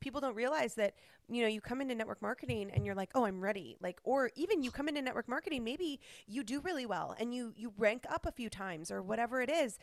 [0.00, 0.94] people don't realize that,
[1.28, 4.30] you know, you come into network marketing and you're like, "Oh, I'm ready." Like or
[4.34, 8.04] even you come into network marketing, maybe you do really well and you you rank
[8.08, 9.78] up a few times or whatever it is.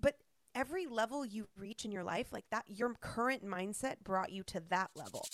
[0.00, 0.16] But
[0.54, 4.60] every level you reach in your life, like that your current mindset brought you to
[4.68, 5.26] that level.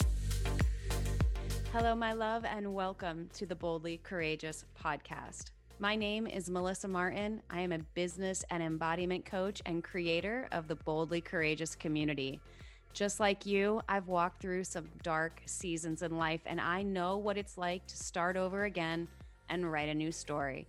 [1.73, 5.51] Hello, my love, and welcome to the Boldly Courageous podcast.
[5.81, 7.43] My name is Melissa Martin.
[7.51, 12.41] I am a business and embodiment coach and creator of the Boldly Courageous community.
[12.95, 17.37] Just like you, I've walked through some dark seasons in life, and I know what
[17.37, 19.09] it's like to start over again
[19.49, 20.69] and write a new story.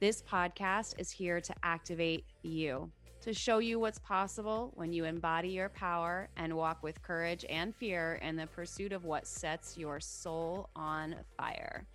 [0.00, 5.50] This podcast is here to activate you, to show you what's possible when you embody
[5.50, 10.00] your power and walk with courage and fear in the pursuit of what sets your
[10.00, 11.86] soul on fire.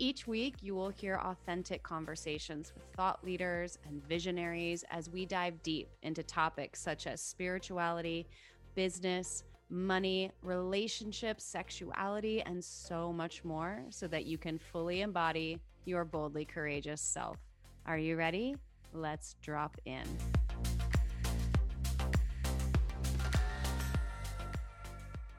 [0.00, 5.60] Each week, you will hear authentic conversations with thought leaders and visionaries as we dive
[5.62, 8.26] deep into topics such as spirituality,
[8.78, 16.04] business, money, relationships, sexuality, and so much more so that you can fully embody your
[16.04, 17.38] boldly courageous self.
[17.86, 18.54] Are you ready?
[18.92, 20.04] Let's drop in.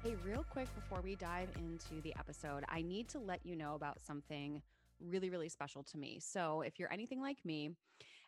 [0.04, 3.76] Hey, real quick before we dive into the episode, I need to let you know
[3.76, 4.62] about something
[5.00, 6.20] really, really special to me.
[6.22, 7.72] So, if you're anything like me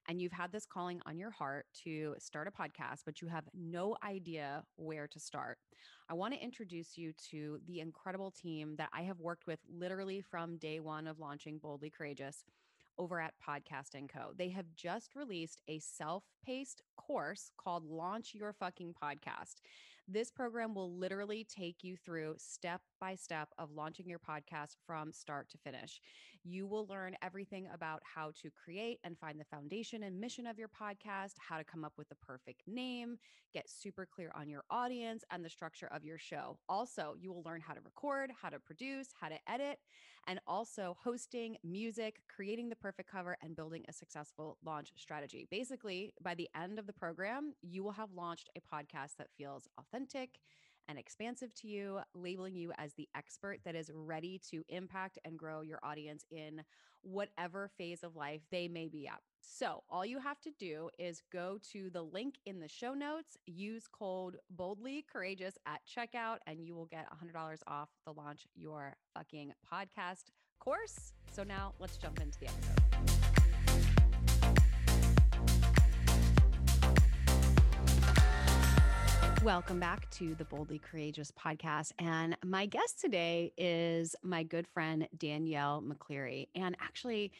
[0.07, 3.45] and you've had this calling on your heart to start a podcast, but you have
[3.53, 5.57] no idea where to start,
[6.09, 10.21] I want to introduce you to the incredible team that I have worked with literally
[10.21, 12.43] from day one of launching Boldly Courageous
[12.97, 14.31] over at Podcast and Co.
[14.37, 19.55] They have just released a self-paced course called Launch Your Fucking Podcast.
[20.07, 25.13] This program will literally take you through step by step of launching your podcast from
[25.13, 26.01] start to finish.
[26.43, 30.57] You will learn everything about how to create and find the foundation and mission of
[30.57, 33.17] your podcast, how to come up with the perfect name,
[33.53, 36.57] get super clear on your audience and the structure of your show.
[36.67, 39.77] Also, you will learn how to record, how to produce, how to edit,
[40.27, 45.47] and also hosting, music, creating the perfect cover, and building a successful launch strategy.
[45.51, 49.67] Basically, by the end of the program, you will have launched a podcast that feels
[49.77, 50.39] authentic
[50.87, 55.37] and expansive to you, labeling you as the expert that is ready to impact and
[55.37, 56.63] grow your audience in
[57.01, 59.19] whatever phase of life they may be at.
[59.41, 63.37] So, all you have to do is go to the link in the show notes,
[63.47, 68.95] use code boldly courageous at checkout, and you will get $100 off the launch your
[69.15, 70.25] fucking podcast
[70.59, 71.13] course.
[71.31, 72.90] So, now let's jump into the episode.
[79.43, 81.93] Welcome back to the Boldly Courageous podcast.
[81.97, 86.49] And my guest today is my good friend, Danielle McCleary.
[86.53, 87.31] And actually,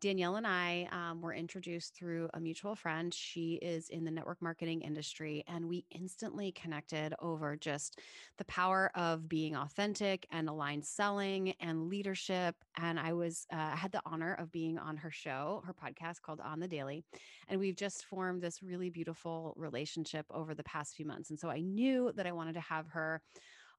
[0.00, 3.12] Danielle and I um, were introduced through a mutual friend.
[3.12, 8.00] She is in the network marketing industry, and we instantly connected over just
[8.38, 12.56] the power of being authentic and aligned selling and leadership.
[12.78, 16.40] And I was uh, had the honor of being on her show, her podcast called
[16.40, 17.04] On the Daily,
[17.48, 21.28] and we've just formed this really beautiful relationship over the past few months.
[21.28, 23.20] And so I knew that I wanted to have her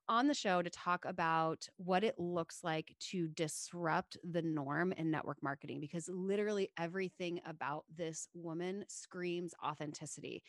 [0.10, 5.10] on the show to talk about what it looks like to disrupt the norm in
[5.10, 10.44] network marketing because literally everything about this woman screams authenticity.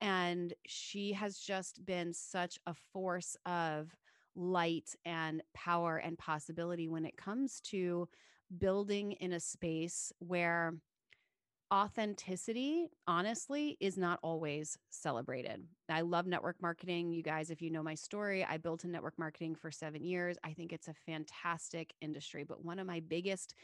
[0.00, 3.94] And she has just been such a force of
[4.36, 8.08] light and power and possibility when it comes to
[8.58, 10.74] building in a space where
[11.72, 15.64] authenticity, honestly, is not always celebrated.
[15.88, 17.12] I love network marketing.
[17.12, 20.36] You guys, if you know my story, I built in network marketing for seven years.
[20.44, 22.44] I think it's a fantastic industry.
[22.44, 23.54] But one of my biggest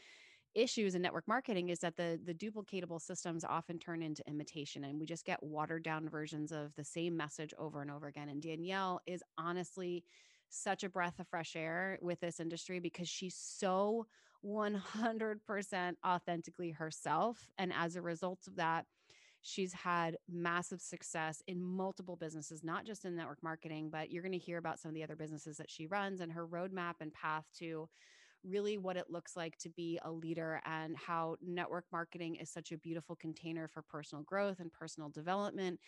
[0.53, 4.97] issues in network marketing is that the the duplicatable systems often turn into imitation and
[4.97, 8.41] we just get watered down versions of the same message over and over again and
[8.41, 10.01] Danielle is honestly
[10.49, 14.07] such a breath of fresh air with this industry because she's so
[14.45, 17.49] 100% authentically herself.
[17.57, 18.85] And as a result of that,
[19.41, 24.31] she's had massive success in multiple businesses, not just in network marketing, but you're going
[24.31, 27.13] to hear about some of the other businesses that she runs and her roadmap and
[27.13, 27.87] path to
[28.47, 32.71] really what it looks like to be a leader and how network marketing is such
[32.71, 35.79] a beautiful container for personal growth and personal development.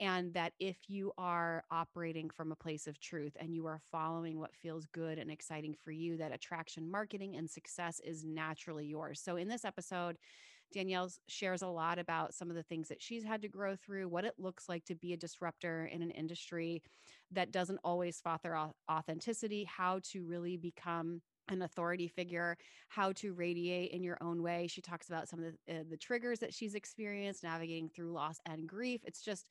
[0.00, 4.38] And that if you are operating from a place of truth and you are following
[4.38, 9.20] what feels good and exciting for you, that attraction marketing and success is naturally yours.
[9.20, 10.16] So, in this episode,
[10.72, 14.08] Danielle shares a lot about some of the things that she's had to grow through,
[14.08, 16.82] what it looks like to be a disruptor in an industry
[17.30, 18.58] that doesn't always foster
[18.90, 22.56] authenticity, how to really become an authority figure,
[22.88, 24.66] how to radiate in your own way.
[24.66, 28.40] She talks about some of the, uh, the triggers that she's experienced navigating through loss
[28.46, 29.00] and grief.
[29.04, 29.50] It's just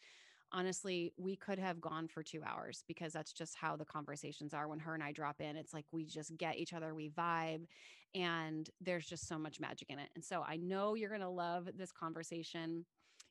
[0.54, 4.68] honestly, we could have gone for two hours because that's just how the conversations are
[4.68, 5.56] when her and I drop in.
[5.56, 7.66] It's like we just get each other, we vibe,
[8.14, 10.10] and there's just so much magic in it.
[10.16, 12.86] And so I know you're going to love this conversation.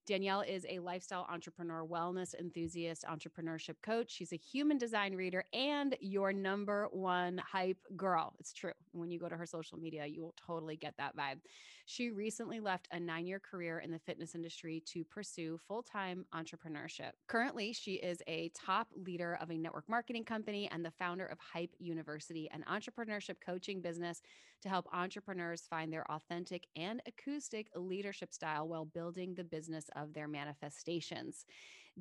[0.06, 4.10] Danielle is a lifestyle entrepreneur, wellness enthusiast, entrepreneurship coach.
[4.10, 8.34] She's a human design reader and your number one hype girl.
[8.40, 8.72] It's true.
[8.92, 11.38] When you go to her social media, you will totally get that vibe.
[11.84, 16.24] She recently left a nine year career in the fitness industry to pursue full time
[16.34, 17.12] entrepreneurship.
[17.26, 21.38] Currently, she is a top leader of a network marketing company and the founder of
[21.38, 24.22] Hype University, an entrepreneurship coaching business
[24.62, 30.14] to help entrepreneurs find their authentic and acoustic leadership style while building the business of
[30.14, 31.44] their manifestations.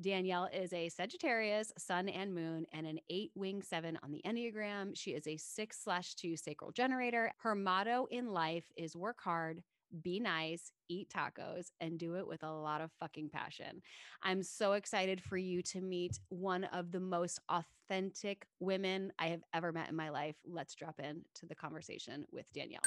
[0.00, 4.92] Danielle is a Sagittarius, Sun and Moon, and an eight wing seven on the Enneagram.
[4.94, 7.30] She is a six slash two sacral generator.
[7.42, 9.62] Her motto in life is work hard,
[10.00, 13.82] be nice, eat tacos, and do it with a lot of fucking passion.
[14.22, 19.42] I'm so excited for you to meet one of the most authentic women I have
[19.52, 20.36] ever met in my life.
[20.46, 22.80] Let's drop in to the conversation with Danielle.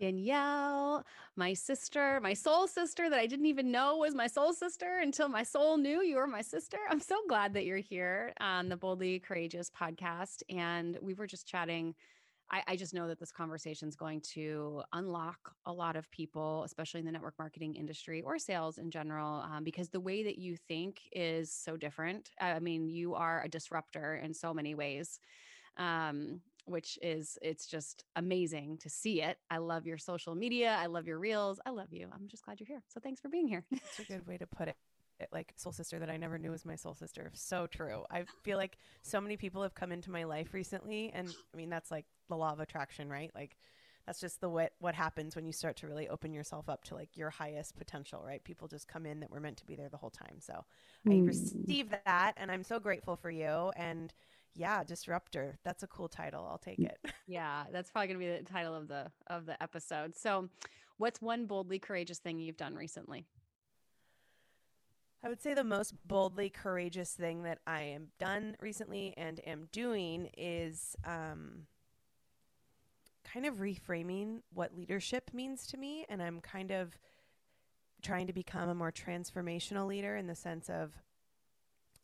[0.00, 1.04] Danielle,
[1.36, 5.28] my sister, my soul sister that I didn't even know was my soul sister until
[5.28, 6.78] my soul knew you were my sister.
[6.88, 10.42] I'm so glad that you're here on the Boldly Courageous podcast.
[10.48, 11.94] And we were just chatting.
[12.50, 16.62] I, I just know that this conversation is going to unlock a lot of people,
[16.64, 20.38] especially in the network marketing industry or sales in general, um, because the way that
[20.38, 22.30] you think is so different.
[22.40, 25.20] I mean, you are a disruptor in so many ways.
[25.76, 29.38] Um, which is it's just amazing to see it.
[29.50, 30.76] I love your social media.
[30.78, 31.58] I love your reels.
[31.64, 32.08] I love you.
[32.12, 32.82] I'm just glad you're here.
[32.88, 33.64] So thanks for being here.
[33.70, 34.76] That's a good way to put it.
[35.32, 37.30] Like soul sister that I never knew was my soul sister.
[37.34, 38.04] So true.
[38.10, 41.70] I feel like so many people have come into my life recently, and I mean
[41.70, 43.30] that's like the law of attraction, right?
[43.34, 43.56] Like
[44.06, 46.94] that's just the what what happens when you start to really open yourself up to
[46.94, 48.42] like your highest potential, right?
[48.44, 50.40] People just come in that were meant to be there the whole time.
[50.40, 50.64] So
[51.06, 51.22] mm.
[51.22, 54.12] I receive that, and I'm so grateful for you and
[54.54, 55.58] yeah, disruptor.
[55.64, 56.46] That's a cool title.
[56.50, 56.98] I'll take it.
[57.26, 60.16] yeah, that's probably going to be the title of the of the episode.
[60.16, 60.48] So,
[60.98, 63.26] what's one boldly courageous thing you've done recently?
[65.22, 69.68] I would say the most boldly courageous thing that I am done recently and am
[69.70, 71.66] doing is um,
[73.22, 76.98] kind of reframing what leadership means to me, and I'm kind of
[78.02, 80.94] trying to become a more transformational leader in the sense of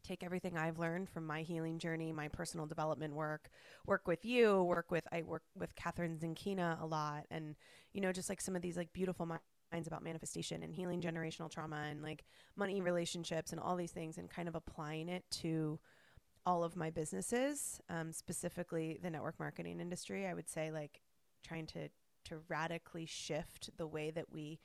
[0.05, 3.49] take everything I've learned from my healing journey, my personal development work,
[3.87, 7.57] work with you, work with I work with Catherine Zinkina a lot, and
[7.95, 9.27] you know just like some of these like beautiful
[9.73, 12.25] about manifestation and healing generational trauma and like
[12.57, 15.79] money relationships and all these things, and kind of applying it to
[16.45, 20.27] all of my businesses, um, specifically the network marketing industry.
[20.27, 21.01] I would say like
[21.45, 21.89] trying to
[22.27, 24.59] to radically shift the way that we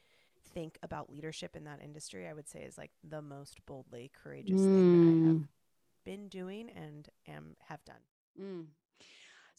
[0.54, 4.62] think about leadership in that industry, I would say is like the most boldly courageous
[4.62, 4.66] mm.
[4.66, 5.48] thing that I have mm.
[6.06, 8.02] been doing and am have done.
[8.40, 8.66] Mm.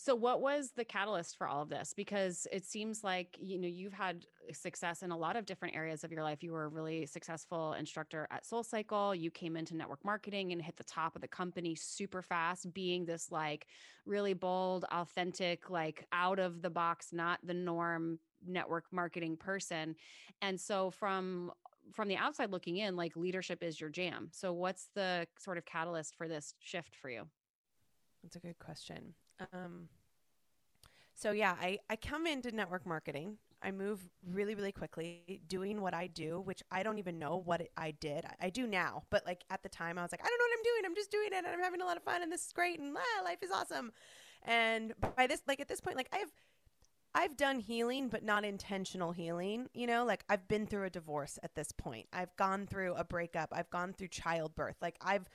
[0.05, 1.95] So what was the catalyst for all of this?
[1.97, 5.77] Because it seems like, you know, you've had uh, success in a lot of different
[5.77, 6.43] areas of your life.
[6.43, 9.15] You were a really successful instructor at Soul Cycle.
[9.15, 13.05] You came into network marketing and hit the top of the company super fast, being
[13.05, 13.69] this like
[14.05, 19.95] really bold, authentic, like out of the box, not the norm network marketing person.
[20.41, 21.53] And so from
[21.93, 24.31] from the outside looking in, like leadership is your jam.
[24.33, 27.29] So what's the sort of catalyst for this shift for you?
[28.25, 29.15] That's a good question.
[29.53, 29.89] Um,
[31.15, 33.39] so yeah, I, I come into network marketing.
[33.63, 37.63] I move really, really quickly doing what I do, which I don't even know what
[37.77, 38.25] I did.
[38.25, 40.45] I, I, do now, but like at the time I was like, I don't know
[40.45, 40.83] what I'm doing.
[40.85, 42.81] I'm just doing it and I'm having a lot of fun and this is great
[42.81, 43.93] and ah, life is awesome.
[44.43, 46.33] And by this, like at this point, like I've,
[47.15, 49.69] I've done healing, but not intentional healing.
[49.75, 52.07] You know, like I've been through a divorce at this point.
[52.13, 53.51] I've gone through a breakup.
[53.53, 54.77] I've gone through childbirth.
[54.81, 55.29] Like I've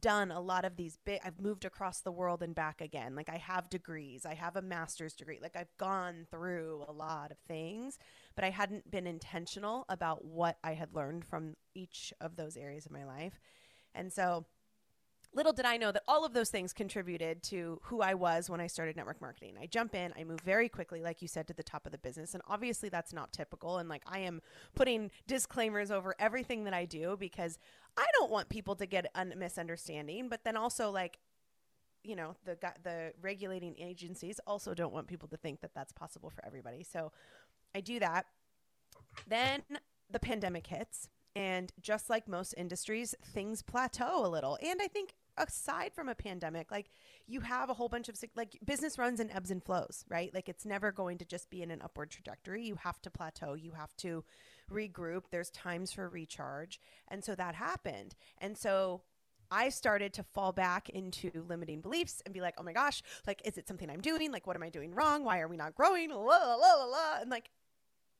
[0.00, 3.14] done a lot of these big I've moved across the world and back again.
[3.14, 4.26] Like I have degrees.
[4.26, 5.38] I have a master's degree.
[5.40, 7.98] Like I've gone through a lot of things,
[8.34, 12.86] but I hadn't been intentional about what I had learned from each of those areas
[12.86, 13.38] of my life.
[13.94, 14.46] And so
[15.34, 18.60] little did I know that all of those things contributed to who I was when
[18.60, 19.54] I started network marketing.
[19.60, 21.98] I jump in, I move very quickly, like you said, to the top of the
[21.98, 22.34] business.
[22.34, 23.78] And obviously, that's not typical.
[23.78, 24.40] And like, I am
[24.74, 27.58] putting disclaimers over everything that I do because
[27.96, 30.28] I don't want people to get a misunderstanding.
[30.28, 31.18] But then also, like,
[32.04, 36.30] you know, the the regulating agencies also don't want people to think that that's possible
[36.30, 36.82] for everybody.
[36.82, 37.12] So
[37.74, 38.26] I do that.
[39.26, 39.62] Then
[40.10, 41.08] the pandemic hits.
[41.34, 44.58] And just like most industries, things plateau a little.
[44.62, 46.90] And I think aside from a pandemic, like
[47.26, 50.32] you have a whole bunch of like business runs in ebbs and flows, right?
[50.34, 52.64] Like it's never going to just be in an upward trajectory.
[52.64, 54.24] You have to plateau, you have to
[54.70, 55.24] regroup.
[55.30, 56.80] There's times for recharge.
[57.08, 58.14] And so that happened.
[58.38, 59.02] And so
[59.50, 63.42] I started to fall back into limiting beliefs and be like, oh my gosh, like,
[63.44, 64.32] is it something I'm doing?
[64.32, 65.24] Like, what am I doing wrong?
[65.24, 66.10] Why are we not growing?
[66.10, 67.18] La, la, la, la.
[67.20, 67.50] And like,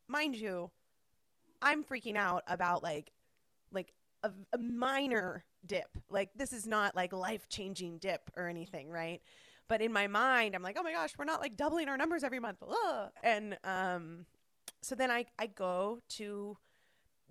[0.09, 0.71] mind you,
[1.63, 3.13] I'm freaking out about like,
[3.73, 3.93] like
[4.23, 5.99] a, a minor dip.
[6.11, 9.21] Like, this is not like life changing dip or anything, right?
[9.69, 12.25] But in my mind, I'm like, oh my gosh, we're not like doubling our numbers
[12.25, 12.59] every month.
[12.63, 13.11] Ugh.
[13.23, 14.27] And um,
[14.83, 16.59] so then I, I go to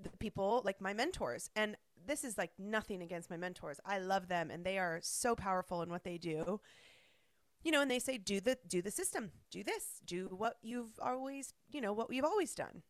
[0.02, 1.76] the people like my mentors and
[2.08, 3.80] this is like nothing against my mentors.
[3.86, 6.60] I love them and they are so powerful in what they do.
[7.64, 11.00] You know, and they say do the do the system, do this, do what you've
[11.00, 12.82] always, you know, what you've always done.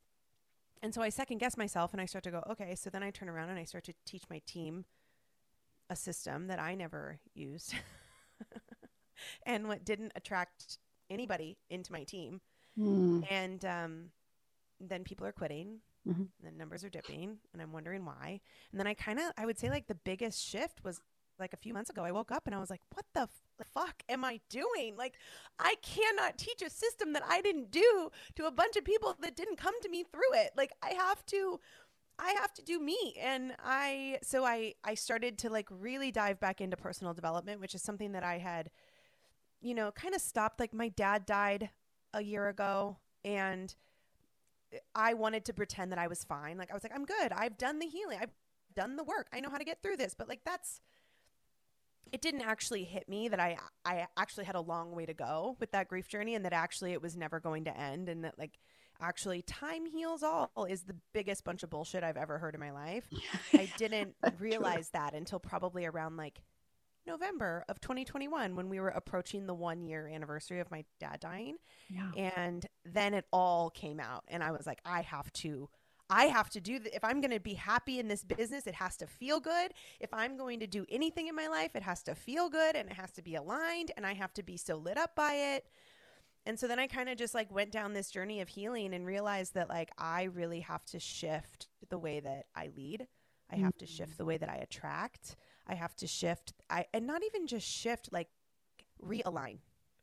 [0.82, 3.12] And so I second guess myself and I start to go, okay, so then I
[3.12, 4.86] turn around and I start to teach my team
[5.92, 7.76] a system that I never used.
[9.46, 10.80] and what didn't attract
[11.10, 12.40] anybody into my team.
[12.80, 13.26] Mm.
[13.30, 14.06] And um,
[14.80, 16.24] then people are quitting Mm-hmm.
[16.44, 18.42] the numbers are dipping, and I'm wondering why.
[18.72, 21.00] And then I kind of, I would say, like the biggest shift was
[21.38, 22.04] like a few months ago.
[22.04, 24.96] I woke up and I was like, "What the f- fuck am I doing?
[24.98, 25.14] Like,
[25.60, 29.36] I cannot teach a system that I didn't do to a bunch of people that
[29.36, 30.54] didn't come to me through it.
[30.58, 31.60] Like, I have to."
[32.24, 36.40] I have to do me and I so I I started to like really dive
[36.40, 38.70] back into personal development which is something that I had
[39.60, 41.72] you know kind of stopped like my dad died
[42.14, 43.76] a year ago and
[44.96, 46.58] I wanted to pretend that I was fine.
[46.58, 47.32] Like I was like, I'm good.
[47.32, 48.20] I've done the healing.
[48.22, 48.32] I've
[48.76, 49.28] done the work.
[49.34, 50.14] I know how to get through this.
[50.14, 50.82] But like that's
[52.12, 55.58] it didn't actually hit me that I I actually had a long way to go
[55.60, 58.38] with that grief journey and that actually it was never going to end and that
[58.38, 58.60] like
[59.02, 62.72] actually time heals all is the biggest bunch of bullshit I've ever heard in my
[62.72, 63.06] life.
[63.54, 66.42] I didn't realize that until probably around like
[67.06, 71.58] November of 2021 when we were approaching the one year anniversary of my dad dying.
[71.90, 72.12] Yeah.
[72.16, 74.24] And then it all came out.
[74.28, 75.70] And I was like, I have to.
[76.10, 76.94] I have to do that.
[76.94, 79.72] If I'm going to be happy in this business, it has to feel good.
[80.02, 82.90] If I'm going to do anything in my life, it has to feel good and
[82.90, 85.66] it has to be aligned and I have to be so lit up by it.
[86.46, 89.06] And so then I kind of just like went down this journey of healing and
[89.06, 93.08] realized that like I really have to shift the way that I lead.
[93.52, 95.36] I have to shift the way that I attract.
[95.68, 96.54] I have to shift.
[96.70, 98.30] I and not even just shift, like
[99.06, 99.58] realign,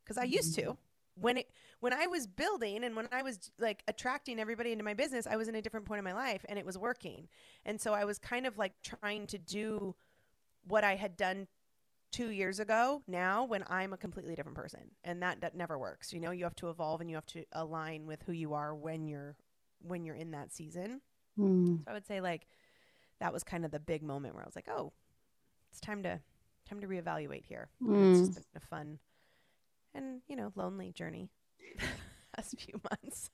[0.05, 1.21] because I used to mm-hmm.
[1.21, 4.95] when it when I was building and when I was like attracting everybody into my
[4.95, 7.29] business, I was in a different point in my life and it was working.
[7.65, 9.95] And so I was kind of like trying to do
[10.67, 11.47] what I had done
[12.11, 14.91] two years ago now when I'm a completely different person.
[15.05, 16.13] And that, that never works.
[16.13, 18.75] You know, you have to evolve and you have to align with who you are
[18.75, 19.37] when you're
[19.81, 21.01] when you're in that season.
[21.39, 21.79] Mm.
[21.79, 22.47] So I would say like
[23.21, 24.93] that was kind of the big moment where I was like, oh,
[25.71, 26.21] it's time to
[26.69, 27.69] time to reevaluate here.
[27.83, 28.11] Mm.
[28.11, 28.99] It's just been a fun
[29.95, 31.31] and you know lonely journey
[32.37, 33.31] last few months.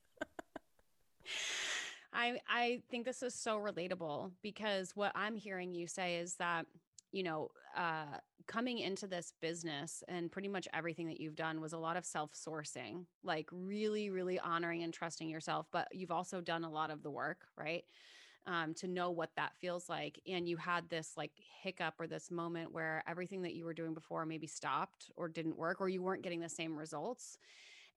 [2.12, 6.66] I I think this is so relatable because what I'm hearing you say is that
[7.14, 11.72] you know uh, coming into this business and pretty much everything that you've done was
[11.72, 16.64] a lot of self-sourcing, like really really honoring and trusting yourself, but you've also done
[16.64, 17.84] a lot of the work, right?
[18.46, 20.20] um, to know what that feels like.
[20.26, 23.94] And you had this like hiccup or this moment where everything that you were doing
[23.94, 27.38] before maybe stopped or didn't work, or you weren't getting the same results.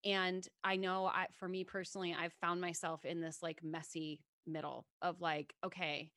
[0.06, 4.86] And I know I, for me personally, I've found myself in this like messy middle
[5.02, 6.12] of like, okay,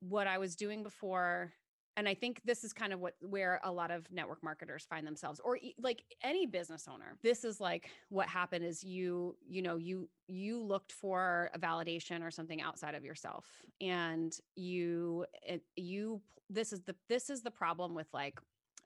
[0.00, 1.52] what I was doing before
[1.96, 5.06] and i think this is kind of what where a lot of network marketers find
[5.06, 7.16] themselves or like any business owner.
[7.22, 12.22] This is like what happened is you you know you you looked for a validation
[12.22, 13.46] or something outside of yourself
[13.80, 18.38] and you it, you this is the this is the problem with like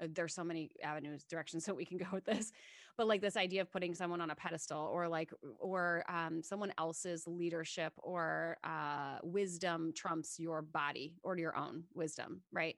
[0.03, 2.53] uh, there's so many avenues directions that we can go with this
[2.97, 6.73] but like this idea of putting someone on a pedestal or like or um, someone
[6.79, 12.77] else's leadership or uh, wisdom trumps your body or your own wisdom right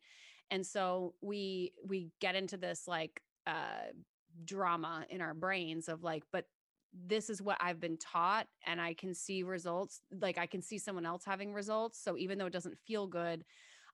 [0.51, 3.91] and so we we get into this like uh,
[4.45, 6.45] drama in our brains of like but
[7.07, 10.01] this is what I've been taught and I can see results.
[10.21, 12.03] Like I can see someone else having results.
[12.03, 13.45] So even though it doesn't feel good,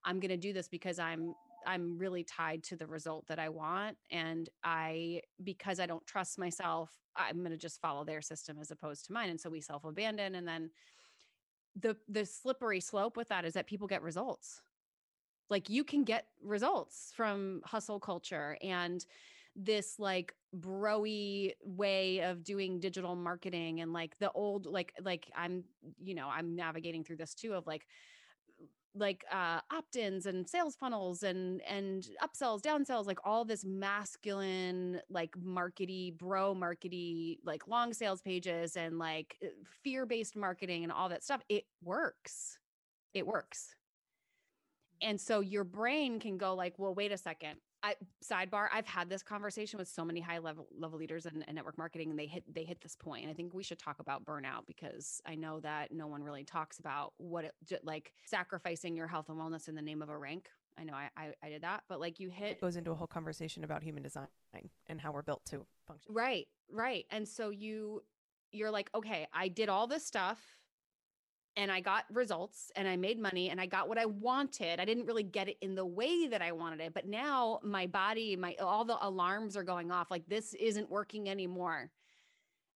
[0.04, 1.34] I'm going to do this because I'm
[1.66, 3.96] I'm really tied to the result that I want.
[4.10, 8.70] And I, because I don't trust myself, I'm going to just follow their system as
[8.70, 9.30] opposed to mine.
[9.30, 10.34] And so we self abandon.
[10.34, 10.70] And then
[11.80, 14.60] the, the slippery slope with that is that people get results.
[15.50, 19.04] Like you can get results from hustle culture and
[19.56, 25.62] this like broy way of doing digital marketing and like the old like like i'm
[26.02, 27.86] you know i'm navigating through this too of like
[28.94, 35.32] like uh opt-ins and sales funnels and and upsells downsells like all this masculine like
[35.32, 39.48] markety bro markety like long sales pages and like uh,
[39.82, 42.58] fear-based marketing and all that stuff it works.
[43.14, 43.74] It works.
[45.02, 47.56] And so your brain can go like, well, wait a second.
[47.84, 51.54] I sidebar, I've had this conversation with so many high level level leaders in, in
[51.54, 53.22] network marketing and they hit they hit this point.
[53.22, 56.44] And I think we should talk about burnout because I know that no one really
[56.44, 60.16] talks about what it like sacrificing your health and wellness in the name of a
[60.16, 60.48] rank.
[60.78, 62.94] I know I, I, I did that, but like you hit It goes into a
[62.94, 64.28] whole conversation about human design
[64.86, 66.14] and how we're built to function.
[66.14, 67.04] Right, right.
[67.10, 68.02] And so you
[68.50, 70.40] you're like, okay, I did all this stuff
[71.56, 74.80] and I got results and I made money and I got what I wanted.
[74.80, 77.86] I didn't really get it in the way that I wanted it, but now my
[77.86, 81.90] body, my all the alarms are going off like this isn't working anymore.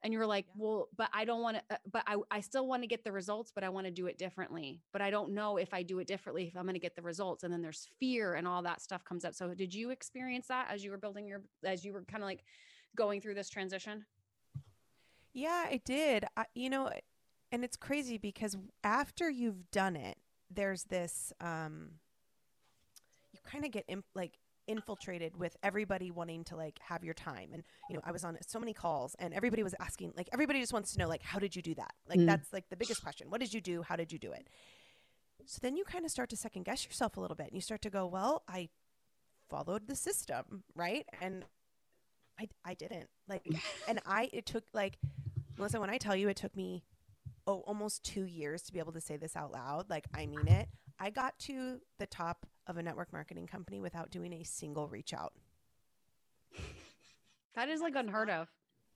[0.04, 0.62] And you're like, yeah.
[0.62, 3.10] well, but I don't want to, uh, but I, I still want to get the
[3.10, 4.80] results, but I want to do it differently.
[4.92, 7.02] But I don't know if I do it differently, if I'm going to get the
[7.02, 7.42] results.
[7.42, 9.34] And then there's fear and all that stuff comes up.
[9.34, 12.28] So did you experience that as you were building your, as you were kind of
[12.28, 12.44] like
[12.94, 14.04] going through this transition?
[15.34, 16.24] Yeah, I did.
[16.36, 16.90] I, you know,
[17.50, 20.18] and it's crazy because after you've done it,
[20.50, 21.90] there's this um
[23.32, 27.50] you kind of get imp- like infiltrated with everybody wanting to like have your time.
[27.52, 30.60] And you know i was on so many calls and everybody was asking like everybody
[30.60, 31.92] just wants to know like how did you do that?
[32.08, 32.26] Like mm.
[32.26, 33.30] that's like the biggest question.
[33.30, 33.82] What did you do?
[33.82, 34.48] How did you do it?
[35.46, 37.62] So then you kind of start to second guess yourself a little bit and you
[37.62, 38.68] start to go well i
[39.48, 41.06] followed the system right?
[41.20, 41.44] And
[42.38, 43.08] i i didn't.
[43.28, 43.46] Like
[43.88, 44.98] and i it took like
[45.56, 46.84] melissa when i tell you it took me
[47.48, 49.88] oh, almost two years to be able to say this out loud.
[49.88, 50.68] Like, I mean it.
[51.00, 55.12] I got to the top of a network marketing company without doing a single reach
[55.12, 55.32] out.
[57.54, 58.46] That is like unheard of.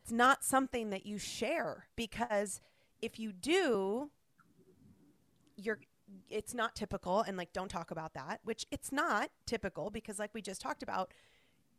[0.04, 2.60] It's not something that you share because
[3.00, 4.10] if you do,
[5.56, 5.80] you're
[6.30, 10.32] it's not typical and like don't talk about that, which it's not typical because like
[10.32, 11.10] we just talked about,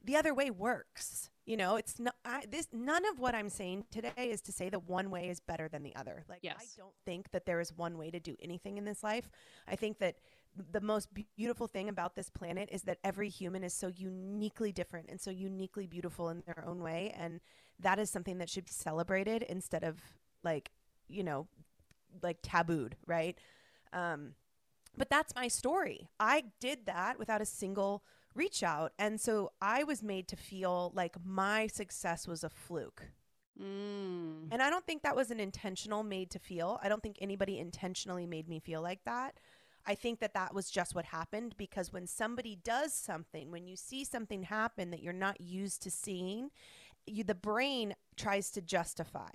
[0.03, 1.29] the other way works.
[1.45, 2.67] You know, it's not I, this.
[2.71, 5.83] None of what I'm saying today is to say that one way is better than
[5.83, 6.23] the other.
[6.29, 6.55] Like, yes.
[6.57, 9.29] I don't think that there is one way to do anything in this life.
[9.67, 10.15] I think that
[10.71, 15.09] the most beautiful thing about this planet is that every human is so uniquely different
[15.09, 17.41] and so uniquely beautiful in their own way, and
[17.79, 20.00] that is something that should be celebrated instead of
[20.43, 20.71] like,
[21.09, 21.47] you know,
[22.21, 23.38] like tabooed, right?
[23.91, 24.36] Um,
[24.95, 26.10] but that's my story.
[26.19, 28.03] I did that without a single
[28.36, 28.93] reach out.
[28.98, 33.04] And so I was made to feel like my success was a fluke.
[33.62, 34.48] Mm.
[34.52, 36.80] And I don't think that was an intentional made to feel.
[36.82, 39.38] I don't think anybody intentionally made me feel like that.
[39.86, 43.76] I think that that was just what happened because when somebody does something, when you
[43.76, 46.52] see something happen that you're not used to seeing,
[47.06, 49.30] you, the brain tries to justify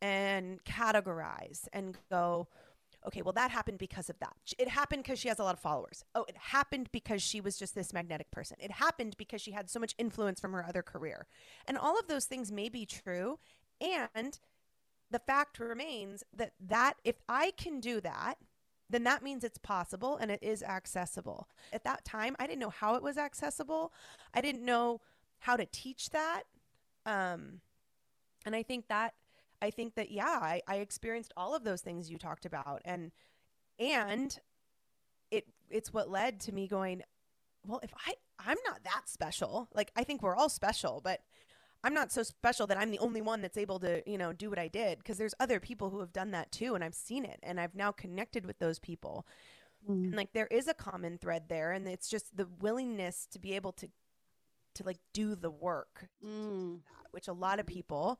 [0.00, 2.48] and categorize and go,
[3.06, 4.34] okay, well, that happened because of that.
[4.58, 6.04] It happened because she has a lot of followers.
[6.14, 8.56] Oh, it happened because she was just this magnetic person.
[8.60, 11.26] It happened because she had so much influence from her other career.
[11.66, 13.38] And all of those things may be true.
[13.80, 14.38] And
[15.10, 18.36] the fact remains that that if I can do that,
[18.90, 21.48] then that means it's possible and it is accessible.
[21.72, 23.92] At that time, I didn't know how it was accessible.
[24.32, 25.00] I didn't know
[25.38, 26.44] how to teach that.
[27.06, 27.60] Um,
[28.46, 29.14] and I think that
[29.62, 33.12] I think that yeah, I, I experienced all of those things you talked about, and
[33.78, 34.38] and
[35.30, 37.02] it it's what led to me going,
[37.66, 39.68] well, if I I'm not that special.
[39.74, 41.20] Like I think we're all special, but
[41.82, 44.48] I'm not so special that I'm the only one that's able to, you know, do
[44.48, 47.24] what I did because there's other people who have done that too and I've seen
[47.26, 49.26] it and I've now connected with those people.
[49.88, 50.04] Mm.
[50.04, 53.54] And like there is a common thread there and it's just the willingness to be
[53.54, 53.88] able to
[54.76, 56.78] to like do the work, mm.
[57.12, 58.18] which a lot of people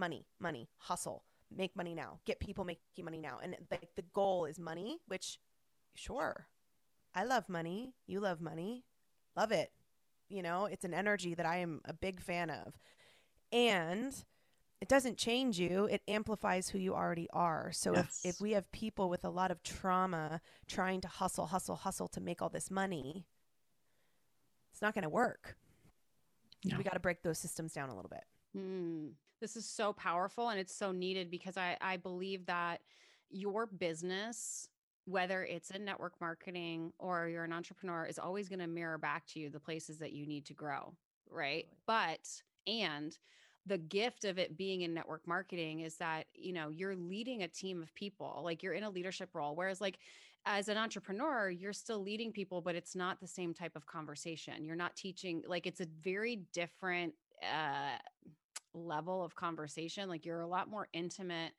[0.00, 1.22] money, money, hustle,
[1.56, 3.38] make money now, get people making money now.
[3.40, 5.38] And like the goal is money, which
[5.94, 6.48] sure,
[7.14, 7.94] I love money.
[8.06, 8.84] You love money.
[9.36, 9.70] Love it.
[10.28, 12.78] You know, it's an energy that I am a big fan of.
[13.52, 14.14] And
[14.80, 17.70] it doesn't change you, it amplifies who you already are.
[17.72, 18.22] So yes.
[18.24, 22.08] if, if we have people with a lot of trauma trying to hustle, hustle, hustle
[22.08, 23.26] to make all this money,
[24.72, 25.56] it's not going to work.
[26.64, 26.78] No.
[26.78, 28.24] We got to break those systems down a little bit.
[28.56, 29.10] Mm.
[29.40, 32.80] This is so powerful and it's so needed because I, I believe that
[33.30, 34.68] your business,
[35.06, 39.26] whether it's in network marketing or you're an entrepreneur, is always going to mirror back
[39.28, 40.94] to you the places that you need to grow.
[41.30, 41.66] Right.
[41.86, 43.16] But, and
[43.66, 47.48] the gift of it being in network marketing is that you know you're leading a
[47.48, 49.98] team of people like you're in a leadership role whereas like
[50.46, 54.64] as an entrepreneur you're still leading people but it's not the same type of conversation
[54.64, 57.98] you're not teaching like it's a very different uh
[58.74, 60.08] level of conversation.
[60.08, 61.52] Like you're a lot more intimate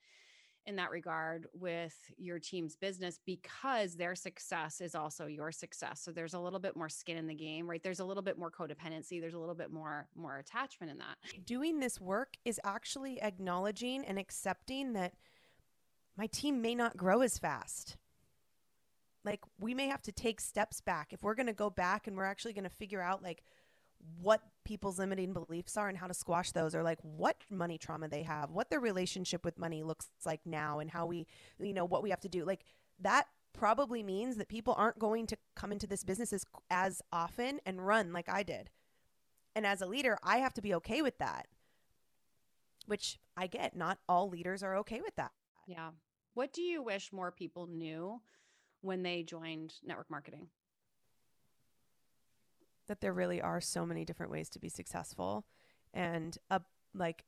[0.68, 6.02] in that regard with your team's business because their success is also your success.
[6.02, 7.82] So there's a little bit more skin in the game, right?
[7.82, 11.18] There's a little bit more codependency, there's a little bit more more attachment in that.
[11.46, 15.14] Doing this work is actually acknowledging and accepting that
[16.16, 17.98] my team may not grow as fast.
[19.24, 22.16] like we may have to take steps back if we're going to go back and
[22.18, 23.44] we're actually going to figure out like
[24.22, 28.08] what people's limiting beliefs are and how to squash those or like what money trauma
[28.08, 31.26] they have what their relationship with money looks like now and how we
[31.60, 32.64] you know what we have to do like
[33.00, 37.60] that probably means that people aren't going to come into this business as, as often
[37.66, 38.70] and run like I did.
[39.56, 41.48] And as a leader, I have to be okay with that,
[42.86, 43.76] which I get.
[43.76, 45.32] Not all leaders are okay with that.
[45.68, 45.90] Yeah.
[46.34, 48.22] What do you wish more people knew
[48.82, 50.48] when they joined network marketing?
[52.88, 55.46] That there really are so many different ways to be successful
[55.94, 56.62] and a
[56.94, 57.26] like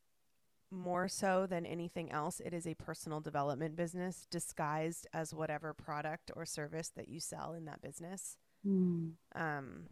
[0.71, 6.31] more so than anything else, it is a personal development business disguised as whatever product
[6.35, 8.37] or service that you sell in that business.
[8.67, 9.11] Mm.
[9.35, 9.83] Um,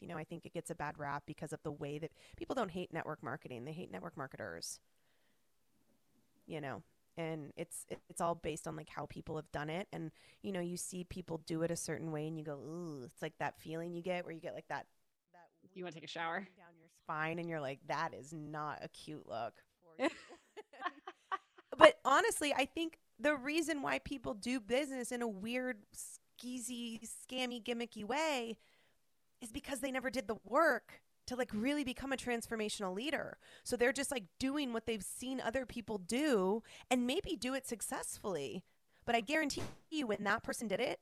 [0.00, 2.54] you know, I think it gets a bad rap because of the way that people
[2.54, 4.80] don't hate network marketing; they hate network marketers.
[6.46, 6.82] You know,
[7.16, 10.10] and it's it's all based on like how people have done it, and
[10.42, 13.22] you know, you see people do it a certain way, and you go, "Ooh," it's
[13.22, 14.86] like that feeling you get where you get like that
[15.32, 15.48] that.
[15.74, 18.78] You want to take a shower down your spine and you're like, that is not
[18.82, 20.10] a cute look for you.
[21.78, 27.62] but honestly, I think the reason why people do business in a weird, skeezy, scammy,
[27.62, 28.58] gimmicky way
[29.40, 33.38] is because they never did the work to like really become a transformational leader.
[33.64, 37.66] So they're just like doing what they've seen other people do and maybe do it
[37.66, 38.64] successfully.
[39.04, 41.00] But I guarantee you when that person did it,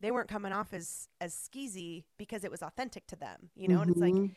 [0.00, 3.76] they weren't coming off as as skeezy because it was authentic to them, you know?
[3.76, 3.82] Mm-hmm.
[3.82, 4.32] And it's like mm-hmm.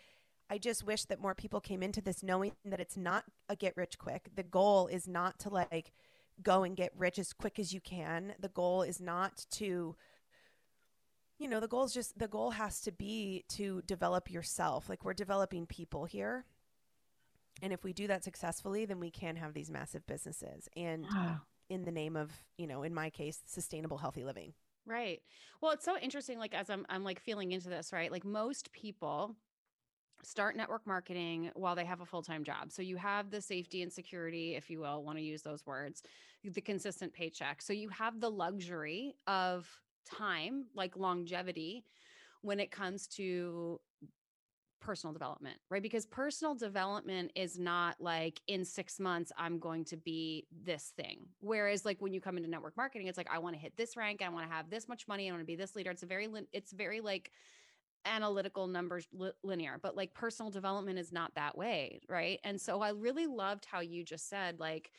[0.50, 3.76] I just wish that more people came into this knowing that it's not a get
[3.76, 4.30] rich quick.
[4.34, 5.92] The goal is not to like
[6.42, 8.34] go and get rich as quick as you can.
[8.40, 9.96] The goal is not to
[11.40, 14.90] you know, the goal is just the goal has to be to develop yourself.
[14.90, 16.46] Like we're developing people here.
[17.62, 21.42] And if we do that successfully, then we can have these massive businesses and ah.
[21.70, 24.54] in the name of, you know, in my case, sustainable healthy living.
[24.86, 25.22] Right.
[25.60, 28.12] Well, it's so interesting like as I'm I'm like feeling into this, right?
[28.12, 29.36] Like most people
[30.24, 32.72] start network marketing while they have a full-time job.
[32.72, 36.02] So you have the safety and security, if you will, want to use those words,
[36.44, 37.62] the consistent paycheck.
[37.62, 39.70] So you have the luxury of
[40.08, 41.84] time, like longevity
[42.42, 43.80] when it comes to
[44.80, 45.82] personal development, right?
[45.82, 51.26] Because personal development is not like in 6 months I'm going to be this thing.
[51.40, 53.98] Whereas like when you come into network marketing it's like I want to hit this
[53.98, 55.92] rank, I want to have this much money, I want to be this leader.
[55.92, 57.32] It's a very it's very like
[58.06, 62.82] analytical numbers li- linear but like personal development is not that way right and so
[62.82, 64.92] i really loved how you just said like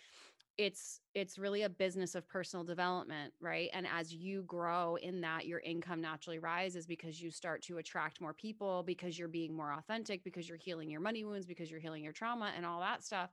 [0.58, 3.70] it's it's really a business of personal development right?
[3.72, 8.20] And as you grow in that your income naturally rises because you start to attract
[8.20, 11.80] more people because you're being more authentic because you're healing your money wounds because you're
[11.80, 13.30] healing your trauma and all that stuff.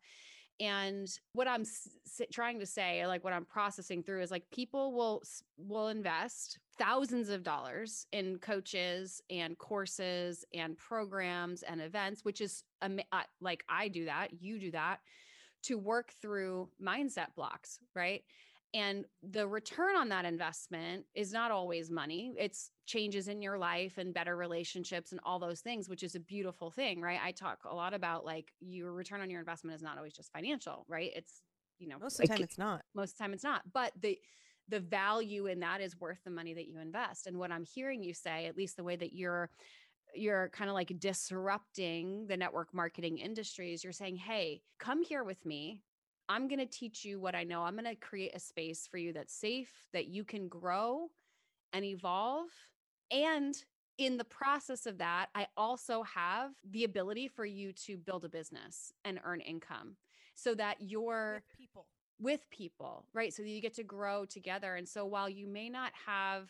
[0.60, 1.90] And what i'm s-
[2.32, 5.22] trying to say like what i'm processing through is like people will
[5.58, 12.64] will invest thousands of dollars in coaches and courses and programs and events which is
[12.82, 13.00] um,
[13.42, 15.00] like i do that you do that
[15.66, 18.24] to work through mindset blocks right
[18.76, 22.34] and the return on that investment is not always money.
[22.38, 26.20] It's changes in your life and better relationships and all those things, which is a
[26.20, 27.20] beautiful thing, right?
[27.24, 30.30] I talk a lot about like your return on your investment is not always just
[30.34, 31.10] financial, right?
[31.16, 31.42] It's,
[31.80, 32.84] you know, most of the time it's not.
[32.94, 33.62] Most of the time it's not.
[33.72, 34.20] But the
[34.68, 37.28] the value in that is worth the money that you invest.
[37.28, 39.52] And what I'm hearing you say, at least the way that you're
[40.18, 45.46] you're kind of like disrupting the network marketing industries, you're saying, hey, come here with
[45.46, 45.82] me.
[46.28, 47.62] I'm going to teach you what I know.
[47.62, 51.08] I'm going to create a space for you that's safe, that you can grow
[51.72, 52.50] and evolve.
[53.12, 53.56] And
[53.98, 58.30] in the process of that, I also have the ability for you to build a
[58.30, 59.98] business and earn income
[60.34, 61.86] so that you're with people.
[62.20, 63.34] With people, right?
[63.34, 64.76] So you get to grow together.
[64.76, 66.50] And so while you may not have,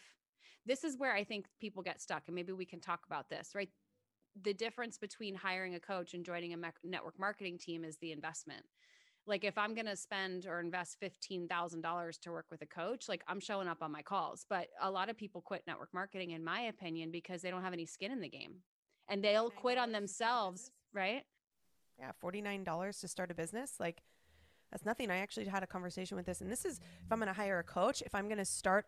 [0.66, 2.24] this is where I think people get stuck.
[2.28, 3.70] And maybe we can talk about this, right?
[4.42, 8.66] The difference between hiring a coach and joining a network marketing team is the investment
[9.28, 13.24] like if i'm going to spend or invest $15000 to work with a coach like
[13.28, 16.44] i'm showing up on my calls but a lot of people quit network marketing in
[16.44, 18.56] my opinion because they don't have any skin in the game
[19.10, 21.24] and they'll quit on themselves right
[22.00, 24.02] yeah $49 to start a business like
[24.72, 27.28] that's nothing i actually had a conversation with this and this is if i'm going
[27.28, 28.86] to hire a coach if i'm going to start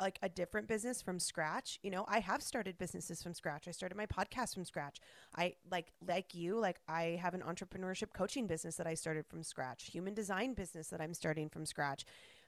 [0.00, 3.68] like a different business from scratch you know i have started businesses from scratch.
[3.68, 4.98] I started my podcast from scratch.
[5.36, 9.42] I like like you like i have an entrepreneurship coaching business that i started from
[9.42, 12.04] scratch human design business that i'm starting from scratch.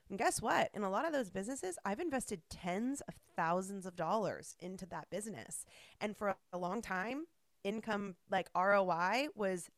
[0.08, 0.70] And guess what?
[0.72, 5.10] In a lot of those businesses i've invested tens of thousands of dollars into that
[5.10, 5.64] business.
[6.00, 7.26] And for a long time
[7.64, 9.70] income like roi was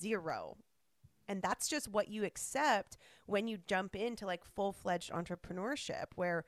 [0.00, 0.56] zero.
[1.28, 6.44] And that's just what you accept when you jump into like full-fledged entrepreneurship where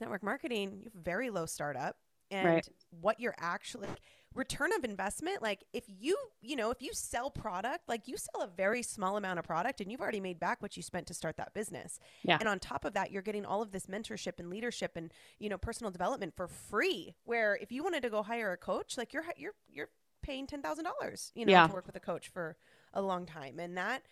[0.00, 1.96] with network marketing, you have very low startup
[2.30, 2.68] and Right.
[3.00, 3.88] what you're actually
[4.34, 8.42] return of investment like if you you know if you sell product like you sell
[8.42, 11.12] a very small amount of product and you've already made back what you spent to
[11.12, 12.36] start that business Yeah.
[12.38, 15.48] and on top of that you're getting all of this mentorship and leadership and you
[15.48, 19.12] know personal development for free where if you wanted to go hire a coach like
[19.12, 19.88] you're you're you're
[20.22, 21.66] paying $10,000 you know Yeah.
[21.66, 22.56] to work with a coach for
[22.94, 24.02] a long time and that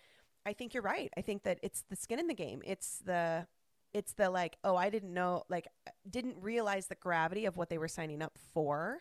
[0.45, 3.47] I think you're right I think that it's the skin in the game it's the
[3.93, 5.67] it's the like oh I didn't know like
[6.09, 8.99] didn't realize the gravity of what they were signing up for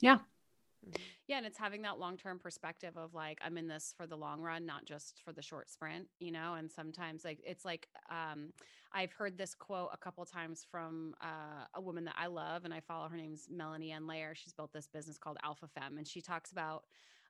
[0.00, 0.18] Yeah.
[0.86, 1.00] Mhm.
[1.26, 4.40] Yeah, and it's having that long-term perspective of like I'm in this for the long
[4.40, 6.54] run, not just for the short sprint, you know.
[6.54, 8.52] And sometimes like it's like um
[8.92, 12.74] I've heard this quote a couple times from uh, a woman that I love and
[12.74, 13.08] I follow.
[13.08, 14.34] Her name's Melanie Ann Layer.
[14.34, 16.84] She's built this business called Alpha Femme, and she talks about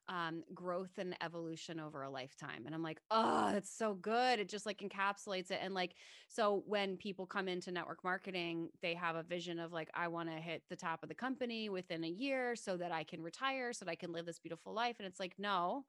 [0.07, 2.63] um, growth and evolution over a lifetime.
[2.65, 4.39] And I'm like, oh, that's so good.
[4.39, 5.59] It just like encapsulates it.
[5.61, 5.95] And like,
[6.27, 10.29] so when people come into network marketing, they have a vision of like, I want
[10.29, 13.73] to hit the top of the company within a year so that I can retire,
[13.73, 14.97] so that I can live this beautiful life.
[14.99, 15.85] And it's like, no,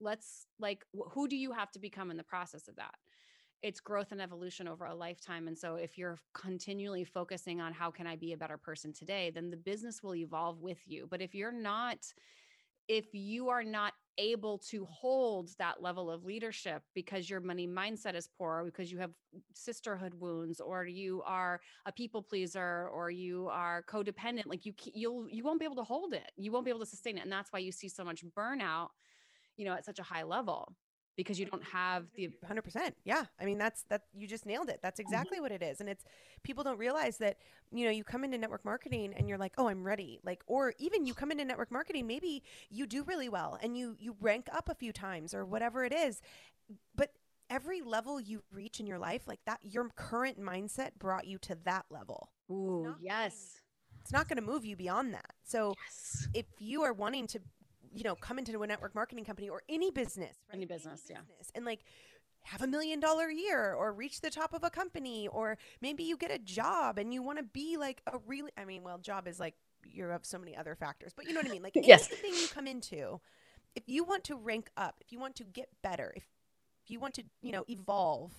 [0.00, 2.94] let's like, wh- who do you have to become in the process of that?
[3.62, 5.46] It's growth and evolution over a lifetime.
[5.46, 9.30] And so if you're continually focusing on how can I be a better person today,
[9.30, 11.06] then the business will evolve with you.
[11.08, 11.98] But if you're not,
[12.92, 18.14] if you are not able to hold that level of leadership because your money mindset
[18.14, 19.10] is poor because you have
[19.54, 25.26] sisterhood wounds or you are a people pleaser or you are codependent like you you'll
[25.30, 26.30] you won't be able to hold it.
[26.36, 27.22] You won't be able to sustain it.
[27.22, 28.88] And that's why you see so much burnout
[29.56, 30.74] you know at such a high level
[31.16, 33.24] because you don't have the 100% yeah.
[33.40, 34.80] I mean that's that you just nailed it.
[34.82, 35.12] That's mm-hmm.
[35.12, 36.04] exactly what it is and it's
[36.42, 37.36] people don't realize that
[37.70, 40.74] you know you come into network marketing and you're like oh i'm ready like or
[40.78, 44.46] even you come into network marketing maybe you do really well and you you rank
[44.52, 46.20] up a few times or whatever it is
[46.96, 47.10] but
[47.52, 51.56] every level you reach in your life like that your current mindset brought you to
[51.64, 52.30] that level.
[52.50, 53.60] Ooh not yes.
[54.00, 55.34] it's not going to move you beyond that.
[55.44, 56.28] So yes.
[56.34, 57.40] if you are wanting to
[57.94, 60.56] you know come into a network marketing company or any business right?
[60.56, 61.18] Any business, yeah.
[61.20, 61.80] business, and like
[62.44, 66.16] have a million dollar year or reach the top of a company or maybe you
[66.16, 69.28] get a job and you want to be like a really i mean well job
[69.28, 71.74] is like you're have so many other factors but you know what i mean like
[71.82, 72.08] Yes.
[72.10, 73.20] anything you come into
[73.76, 76.24] if you want to rank up if you want to get better if,
[76.84, 78.32] if you want to you know evolve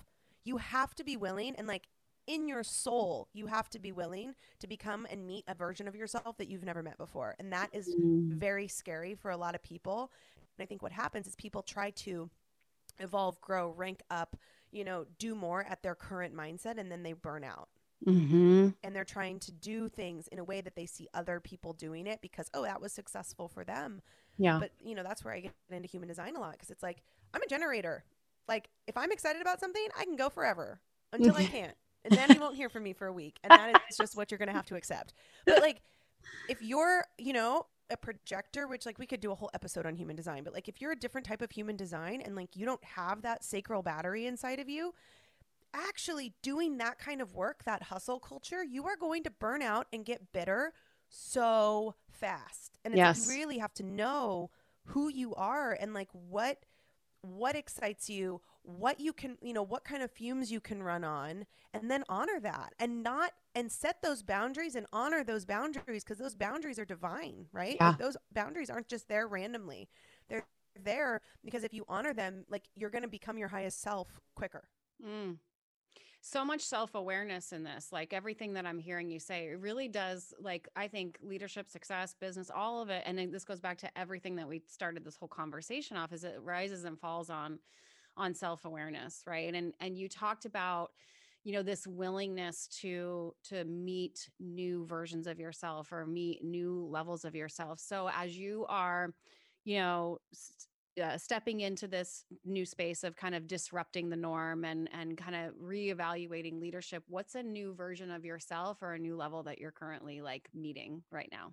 [0.44, 1.88] you have to be willing and like
[2.28, 5.96] in your soul you have to be willing to become and meet a version of
[5.96, 7.36] yourself that you've never met before.
[7.40, 8.34] And that is Mm.
[8.38, 10.12] very scary for a lot of people.
[10.58, 12.30] And i think what happens is people try to
[13.00, 14.38] evolve grow rank up
[14.72, 17.70] you know do more at their current mindset and then they burn out.
[18.06, 18.70] Mm-hmm.
[18.84, 22.06] and they're trying to do things in a way that they see other people doing
[22.06, 24.02] it because oh that was successful for them.
[24.38, 24.60] Yeah.
[24.60, 27.02] But you know that's where i get into human design a lot because it's like
[27.34, 28.04] i'm a generator.
[28.48, 30.82] Like if i'm excited about something i can go forever
[31.14, 33.82] until i can't and then you won't hear from me for a week and that
[33.90, 35.14] is just what you're going to have to accept
[35.46, 35.82] but like
[36.50, 39.96] if you're you know a projector which like we could do a whole episode on
[39.96, 42.66] human design but like if you're a different type of human design and like you
[42.66, 44.94] don't have that sacral battery inside of you
[45.74, 49.88] actually doing that kind of work that hustle culture you are going to burn out
[49.92, 50.72] and get bitter
[51.10, 53.28] so fast and Yes.
[53.28, 54.50] you really have to know
[54.88, 56.60] who you are and like what
[57.22, 61.04] what excites you what you can you know what kind of fumes you can run
[61.04, 66.04] on and then honor that and not and set those boundaries and honor those boundaries
[66.04, 67.90] because those boundaries are divine right Yeah.
[67.90, 69.90] like those boundaries aren't just there randomly
[70.30, 70.46] they're
[70.82, 74.64] there because if you honor them like you're going to become your highest self quicker
[75.06, 75.38] Mm.
[76.22, 77.92] So much self awareness in this.
[77.92, 80.34] Like everything that I'm hearing you say, it really does.
[80.40, 83.04] Like, I think leadership, success, business, all of it.
[83.06, 86.24] And then this goes back to everything that we started this whole conversation off is
[86.24, 87.60] it rises and falls on
[88.18, 89.24] on self awareness.
[89.28, 89.54] Right.
[89.54, 90.92] And, and you talked about,
[91.44, 97.26] you know, this willingness to to meet new versions of yourself or meet new levels
[97.26, 97.80] of yourself.
[97.80, 99.14] So as you are,
[99.66, 100.68] you know, s-
[101.04, 105.36] uh, stepping into this new space of kind of disrupting the norm and and kind
[105.36, 109.72] of reevaluating leadership what's a new version of yourself or a new level that you're
[109.72, 111.52] currently like meeting right now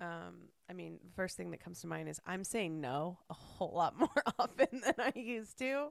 [0.00, 0.34] um
[0.70, 3.72] i mean the first thing that comes to mind is i'm saying no a whole
[3.74, 5.88] lot more often than i used to.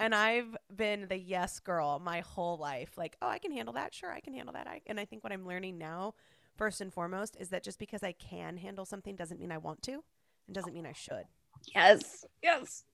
[0.00, 2.96] And i've been the yes girl my whole life.
[2.96, 3.94] Like oh i can handle that.
[3.94, 4.66] Sure i can handle that.
[4.66, 6.14] I, and i think what i'm learning now
[6.56, 9.82] first and foremost is that just because i can handle something doesn't mean i want
[9.82, 10.02] to
[10.46, 11.24] and doesn't mean i should.
[11.74, 12.24] Yes.
[12.42, 12.84] Yes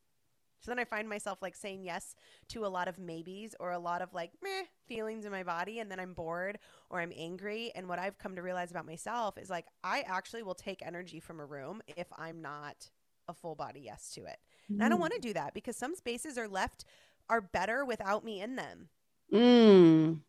[0.64, 2.14] so then I find myself like saying yes
[2.48, 5.78] to a lot of maybes or a lot of like meh feelings in my body.
[5.80, 7.70] And then I'm bored or I'm angry.
[7.74, 11.20] And what I've come to realize about myself is like, I actually will take energy
[11.20, 12.88] from a room if I'm not
[13.28, 14.38] a full body yes to it.
[14.70, 16.86] And I don't want to do that because some spaces are left,
[17.28, 18.88] are better without me in them.
[19.30, 20.20] Mm.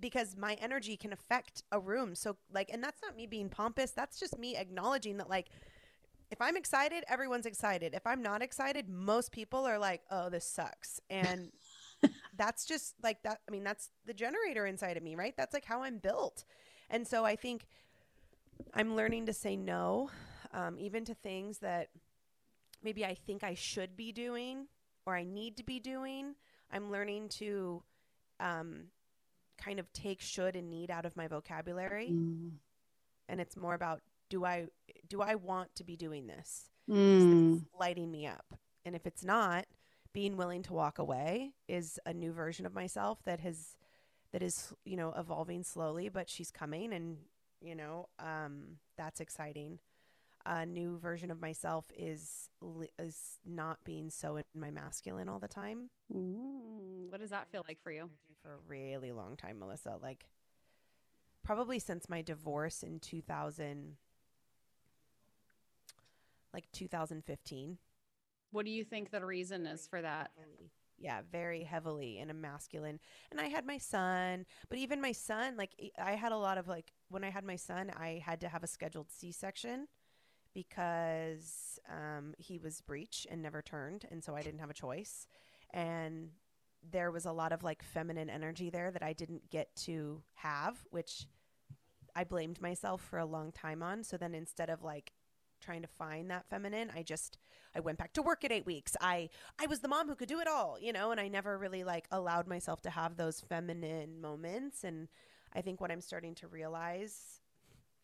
[0.00, 2.16] Because my energy can affect a room.
[2.16, 3.92] So, like, and that's not me being pompous.
[3.92, 5.48] That's just me acknowledging that, like,
[6.32, 7.92] if I'm excited, everyone's excited.
[7.92, 10.98] If I'm not excited, most people are like, oh, this sucks.
[11.10, 11.52] And
[12.36, 13.40] that's just like that.
[13.46, 15.34] I mean, that's the generator inside of me, right?
[15.36, 16.44] That's like how I'm built.
[16.88, 17.66] And so I think
[18.72, 20.08] I'm learning to say no,
[20.54, 21.90] um, even to things that
[22.82, 24.68] maybe I think I should be doing
[25.04, 26.34] or I need to be doing.
[26.72, 27.82] I'm learning to
[28.40, 28.84] um,
[29.58, 32.08] kind of take should and need out of my vocabulary.
[32.10, 32.52] Mm.
[33.28, 34.00] And it's more about
[34.32, 34.66] do I
[35.08, 36.70] do I want to be doing this?
[36.90, 37.54] Mm.
[37.54, 38.54] Is this lighting me up?
[38.84, 39.66] And if it's not,
[40.14, 43.76] being willing to walk away is a new version of myself that has
[44.32, 47.18] that is you know evolving slowly but she's coming and
[47.60, 49.78] you know um, that's exciting
[50.44, 52.48] a new version of myself is
[52.98, 55.90] is not being so in my masculine all the time
[57.10, 58.08] what does that feel like for you
[58.42, 60.26] for a really long time melissa like
[61.44, 63.96] probably since my divorce in 2000
[66.52, 67.78] like 2015
[68.52, 70.30] what do you think the reason is for that?
[70.98, 73.00] Yeah, very heavily in a masculine.
[73.30, 76.68] And I had my son, but even my son, like I had a lot of
[76.68, 79.88] like when I had my son, I had to have a scheduled C-section
[80.54, 85.26] because um, he was breech and never turned, and so I didn't have a choice.
[85.72, 86.28] And
[86.88, 90.84] there was a lot of like feminine energy there that I didn't get to have,
[90.90, 91.26] which
[92.14, 94.04] I blamed myself for a long time on.
[94.04, 95.14] So then instead of like
[95.62, 96.90] trying to find that feminine.
[96.94, 97.38] I just
[97.74, 98.96] I went back to work at 8 weeks.
[99.00, 101.56] I I was the mom who could do it all, you know, and I never
[101.56, 105.08] really like allowed myself to have those feminine moments and
[105.54, 107.40] I think what I'm starting to realize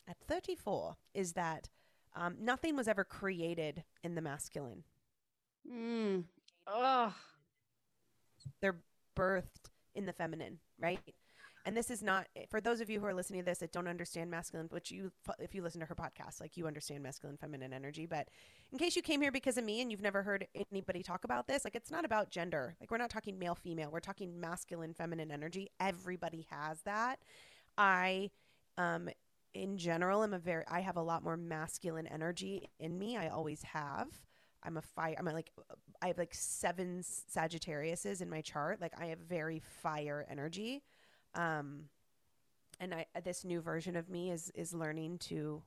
[0.07, 1.69] at 34 is that
[2.15, 4.83] um, nothing was ever created in the masculine.
[5.71, 6.25] Mm.
[6.67, 7.13] Oh.
[8.61, 8.81] They're
[9.15, 10.99] birthed in the feminine, right?
[11.65, 13.87] And this is not for those of you who are listening to this that don't
[13.87, 17.73] understand masculine which you if you listen to her podcast like you understand masculine feminine
[17.73, 18.05] energy.
[18.05, 18.29] But
[18.71, 21.47] in case you came here because of me and you've never heard anybody talk about
[21.47, 22.75] this like it's not about gender.
[22.79, 23.89] Like we're not talking male female.
[23.91, 25.69] We're talking masculine feminine energy.
[25.79, 27.19] Everybody has that.
[27.77, 28.31] I
[28.77, 29.09] um
[29.55, 33.17] in general i'm a very i have a lot more masculine energy in me.
[33.17, 34.07] I always have.
[34.63, 35.51] I'm a fire i'm a, like
[36.01, 38.79] i have like seven sagittariuses in my chart.
[38.79, 40.83] Like i have very fire energy
[41.35, 41.85] um,
[42.79, 45.61] and I this new version of me is is learning to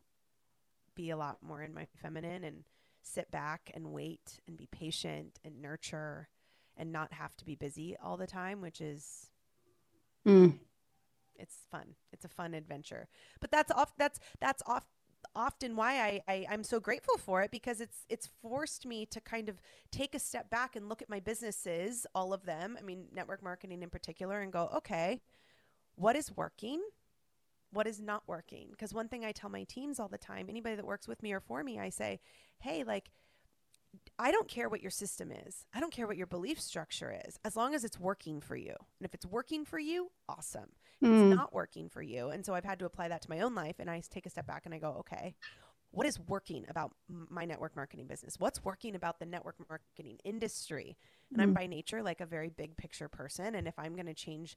[0.94, 2.64] be a lot more in my feminine and
[3.02, 6.28] sit back and wait and be patient and nurture
[6.76, 9.30] and not have to be busy all the time, which is
[10.26, 10.58] mm.
[11.36, 11.94] it's fun.
[12.12, 13.08] It's a fun adventure.
[13.40, 14.86] But that's off that's that's off
[15.34, 19.20] often why I, I I'm so grateful for it because it's it's forced me to
[19.20, 22.76] kind of take a step back and look at my businesses, all of them.
[22.78, 25.20] I mean, network marketing in particular, and go, okay,
[25.96, 26.82] what is working
[27.72, 30.74] what is not working because one thing i tell my teams all the time anybody
[30.74, 32.20] that works with me or for me i say
[32.60, 33.10] hey like
[34.18, 35.66] I don't care what your system is.
[35.74, 38.70] I don't care what your belief structure is, as long as it's working for you.
[38.70, 40.70] And if it's working for you, awesome.
[41.02, 41.30] Mm.
[41.30, 43.56] it's not working for you, and so I've had to apply that to my own
[43.56, 45.34] life, and I take a step back and I go, okay,
[45.92, 48.36] what is working about my network marketing business?
[48.38, 50.96] What's working about the network marketing industry?
[51.30, 51.50] And mm-hmm.
[51.50, 53.54] I'm by nature like a very big picture person.
[53.54, 54.56] And if I'm going to change,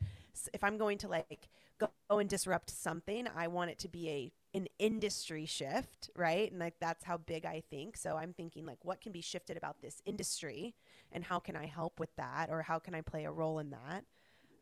[0.53, 4.31] if I'm going to like go, and disrupt something, I want it to be a
[4.57, 6.49] an industry shift, right?
[6.49, 7.97] And like that's how big I think.
[7.97, 10.75] So I'm thinking like, what can be shifted about this industry,
[11.11, 13.71] and how can I help with that, or how can I play a role in
[13.71, 14.05] that?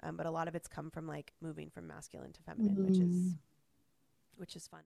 [0.01, 2.85] Um, but a lot of it's come from like moving from masculine to feminine, mm-hmm.
[2.85, 3.33] which is mm.
[4.37, 4.81] which is fun.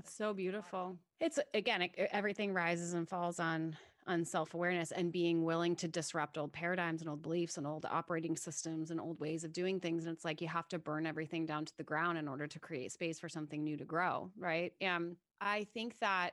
[0.00, 0.30] It's a lot.
[0.30, 0.96] It's so beautiful.
[1.20, 5.88] It's again, it, everything rises and falls on on self awareness and being willing to
[5.88, 9.80] disrupt old paradigms and old beliefs and old operating systems and old ways of doing
[9.80, 10.06] things.
[10.06, 12.58] And it's like you have to burn everything down to the ground in order to
[12.58, 14.72] create space for something new to grow, right?
[14.80, 16.32] And I think that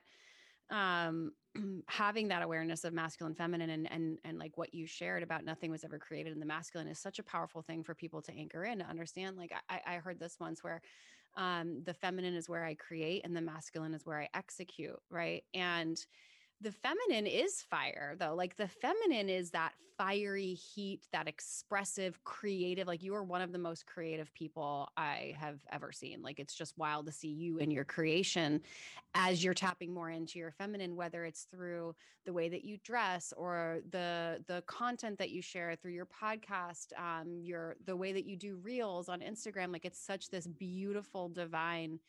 [0.69, 1.31] um
[1.87, 5.71] having that awareness of masculine feminine and and and like what you shared about nothing
[5.71, 8.65] was ever created in the masculine is such a powerful thing for people to anchor
[8.65, 10.81] in to understand like i i heard this once where
[11.37, 15.43] um, the feminine is where I create and the masculine is where I execute, right?
[15.53, 16.03] And
[16.61, 22.87] the feminine is fire though like the feminine is that fiery heat that expressive creative
[22.87, 26.53] like you are one of the most creative people i have ever seen like it's
[26.53, 28.61] just wild to see you and your creation
[29.15, 31.95] as you're tapping more into your feminine whether it's through
[32.25, 36.87] the way that you dress or the the content that you share through your podcast
[36.97, 41.27] um your the way that you do reels on instagram like it's such this beautiful
[41.27, 41.99] divine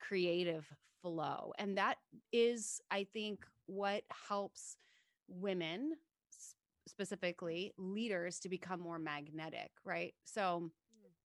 [0.00, 0.66] creative
[1.00, 1.96] flow and that
[2.32, 4.76] is i think what helps
[5.28, 5.92] women
[6.86, 10.14] specifically leaders to become more magnetic, right?
[10.24, 10.70] So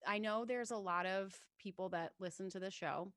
[0.05, 3.11] I know there's a lot of people that listen to the show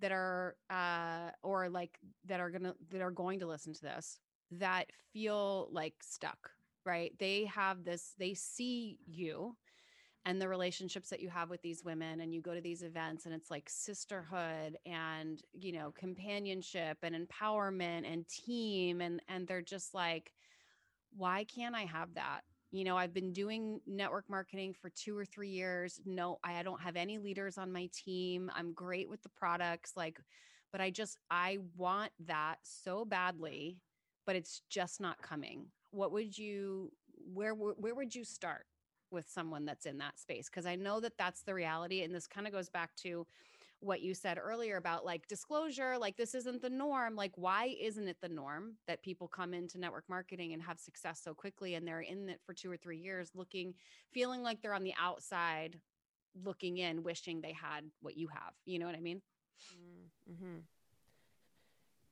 [0.00, 3.82] that are uh or like that are going to that are going to listen to
[3.82, 4.18] this
[4.52, 6.50] that feel like stuck,
[6.84, 7.12] right?
[7.18, 9.56] They have this they see you
[10.26, 13.24] and the relationships that you have with these women and you go to these events
[13.26, 19.62] and it's like sisterhood and you know companionship and empowerment and team and and they're
[19.62, 20.32] just like
[21.16, 22.42] why can't i have that?
[22.70, 26.00] You know i've been doing network marketing for 2 or 3 years.
[26.04, 28.50] No i don't have any leaders on my team.
[28.54, 30.20] I'm great with the products like
[30.72, 33.78] but i just i want that so badly
[34.26, 35.66] but it's just not coming.
[35.90, 36.92] What would you
[37.32, 38.66] where where would you start
[39.10, 42.26] with someone that's in that space because I know that that's the reality and this
[42.26, 43.26] kind of goes back to
[43.80, 48.08] what you said earlier about like disclosure like this isn't the norm like why isn't
[48.08, 51.88] it the norm that people come into network marketing and have success so quickly and
[51.88, 53.74] they're in it for 2 or 3 years looking
[54.12, 55.80] feeling like they're on the outside
[56.44, 59.22] looking in wishing they had what you have you know what i mean
[60.30, 60.58] mm-hmm.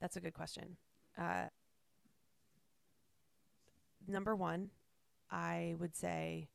[0.00, 0.76] that's a good question
[1.18, 1.46] uh,
[4.06, 4.70] number one
[5.30, 6.48] i would say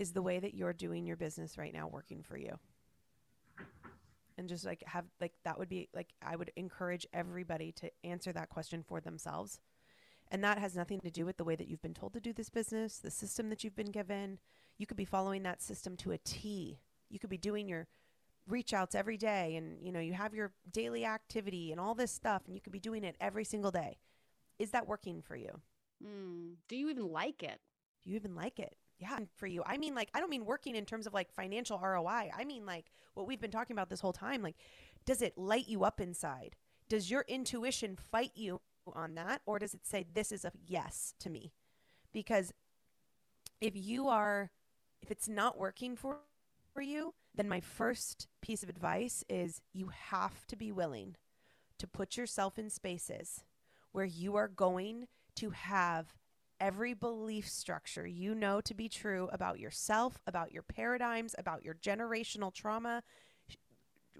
[0.00, 2.58] is the way that you're doing your business right now working for you?
[4.38, 8.32] And just like have like that would be like I would encourage everybody to answer
[8.32, 9.60] that question for themselves.
[10.30, 12.32] And that has nothing to do with the way that you've been told to do
[12.32, 14.38] this business, the system that you've been given.
[14.78, 16.78] You could be following that system to a T.
[17.10, 17.86] You could be doing your
[18.48, 22.10] reach outs every day and you know, you have your daily activity and all this
[22.10, 23.98] stuff and you could be doing it every single day.
[24.58, 25.60] Is that working for you?
[26.02, 26.54] Mm.
[26.68, 27.60] Do you even like it?
[28.02, 28.76] Do you even like it?
[29.00, 29.62] Yeah for you.
[29.66, 32.44] I mean like i don't mean working in terms of like financial roi i.
[32.44, 34.56] Mean like what we've been talking about this whole time like
[35.06, 36.56] does it light you up inside?
[36.88, 38.60] Does your intuition fight you
[38.94, 41.52] on that or does it say this is a yes to me
[42.12, 42.52] because
[43.60, 44.50] if you are
[45.00, 46.18] if it's not working for
[46.72, 51.16] for you then my first piece of advice is you have to be willing
[51.78, 53.44] to put yourself in spaces
[53.92, 56.14] where you are going to have
[56.60, 61.74] every belief structure you know to be true about yourself, about your paradigms, about your
[61.74, 63.02] generational trauma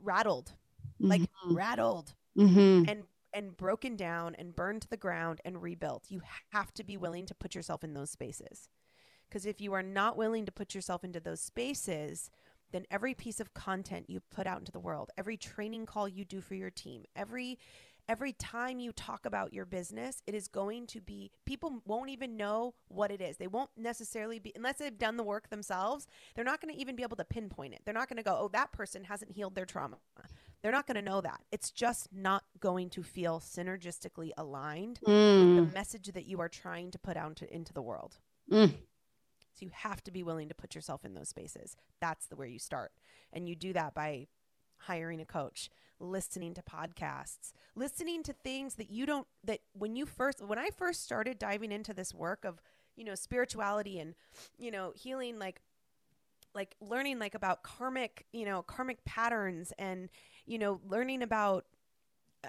[0.03, 0.53] rattled,
[1.01, 1.09] mm-hmm.
[1.09, 2.89] like rattled mm-hmm.
[2.89, 6.05] and and broken down and burned to the ground and rebuilt.
[6.09, 6.23] You
[6.53, 8.69] have to be willing to put yourself in those spaces.
[9.29, 12.31] Because if you are not willing to put yourself into those spaces,
[12.73, 16.25] then every piece of content you put out into the world, every training call you
[16.25, 17.59] do for your team, every
[18.11, 22.37] every time you talk about your business, it is going to be people won't even
[22.37, 23.37] know what it is.
[23.37, 26.09] They won't necessarily be unless they've done the work themselves.
[26.35, 27.83] They're not going to even be able to pinpoint it.
[27.85, 29.99] They're not going to go, "Oh, that person hasn't healed their trauma."
[30.61, 31.41] They're not going to know that.
[31.53, 35.57] It's just not going to feel synergistically aligned mm.
[35.57, 38.19] with the message that you are trying to put out to, into the world.
[38.51, 38.71] Mm.
[39.55, 41.77] So you have to be willing to put yourself in those spaces.
[42.01, 42.93] That's the where you start.
[43.33, 44.27] And you do that by
[44.81, 50.07] hiring a coach, listening to podcasts, listening to things that you don't, that when you
[50.07, 52.61] first, when I first started diving into this work of,
[52.97, 54.15] you know, spirituality and,
[54.59, 55.61] you know, healing, like,
[56.55, 60.09] like learning like about karmic, you know, karmic patterns and,
[60.47, 61.65] you know, learning about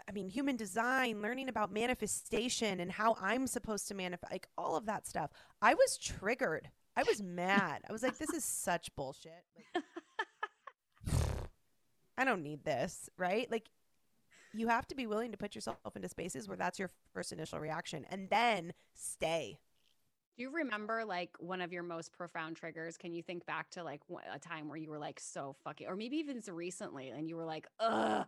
[0.07, 4.77] I mean, human design, learning about manifestation and how I'm supposed to manifest, like all
[4.77, 5.31] of that stuff.
[5.61, 6.69] I was triggered.
[6.95, 7.81] I was mad.
[7.87, 9.43] I was like, this is such bullshit.
[9.75, 9.83] Like,
[12.21, 13.49] I don't need this, right?
[13.49, 13.71] Like
[14.53, 17.59] you have to be willing to put yourself into spaces where that's your first initial
[17.59, 19.57] reaction and then stay.
[20.37, 22.95] Do you remember like one of your most profound triggers?
[22.95, 24.01] Can you think back to like
[24.31, 27.45] a time where you were like so fucking, or maybe even recently and you were
[27.45, 28.27] like, ugh.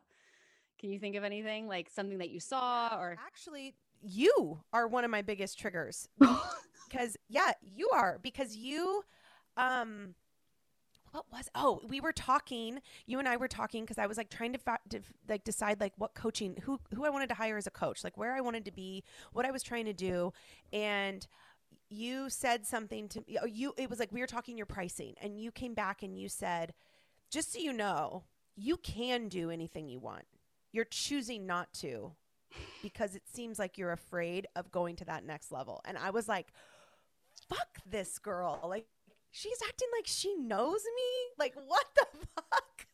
[0.79, 5.05] Can you think of anything like something that you saw or actually you are one
[5.05, 6.09] of my biggest triggers
[6.89, 9.03] because yeah, you are because you
[9.55, 10.15] um
[11.13, 14.29] what was oh we were talking you and i were talking because i was like
[14.29, 14.99] trying to, fa- to
[15.29, 18.17] like decide like what coaching who who i wanted to hire as a coach like
[18.17, 20.33] where i wanted to be what i was trying to do.
[20.71, 21.25] And
[21.89, 25.13] you said something to me oh, you it was like we were talking your pricing
[25.21, 26.73] and you came back and you said
[27.31, 28.23] just so you know
[28.55, 30.25] you can do anything you want.
[30.71, 32.13] You're choosing not to
[32.81, 35.81] because it seems like you're afraid of going to that next level.
[35.85, 36.47] And i was like
[37.49, 38.59] fuck this girl.
[38.67, 38.87] Like
[39.33, 41.33] she's acting like she knows me.
[41.37, 42.05] Like, what the
[42.35, 42.85] fuck?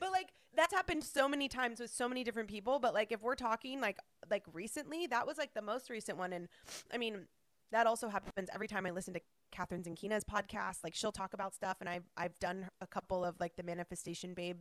[0.00, 2.80] but like that's happened so many times with so many different people.
[2.80, 3.98] But like if we're talking like
[4.30, 6.32] like recently, that was like the most recent one.
[6.32, 6.48] And
[6.92, 7.26] I mean,
[7.70, 9.20] that also happens every time I listen to
[9.54, 10.78] Kathrin Zenkina's podcast.
[10.82, 14.34] Like she'll talk about stuff, and I've I've done a couple of like the manifestation
[14.34, 14.58] babe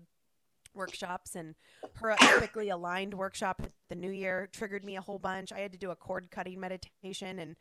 [0.75, 1.55] workshops and
[1.95, 5.51] her epically aligned workshop the new year triggered me a whole bunch.
[5.53, 7.55] I had to do a cord cutting meditation and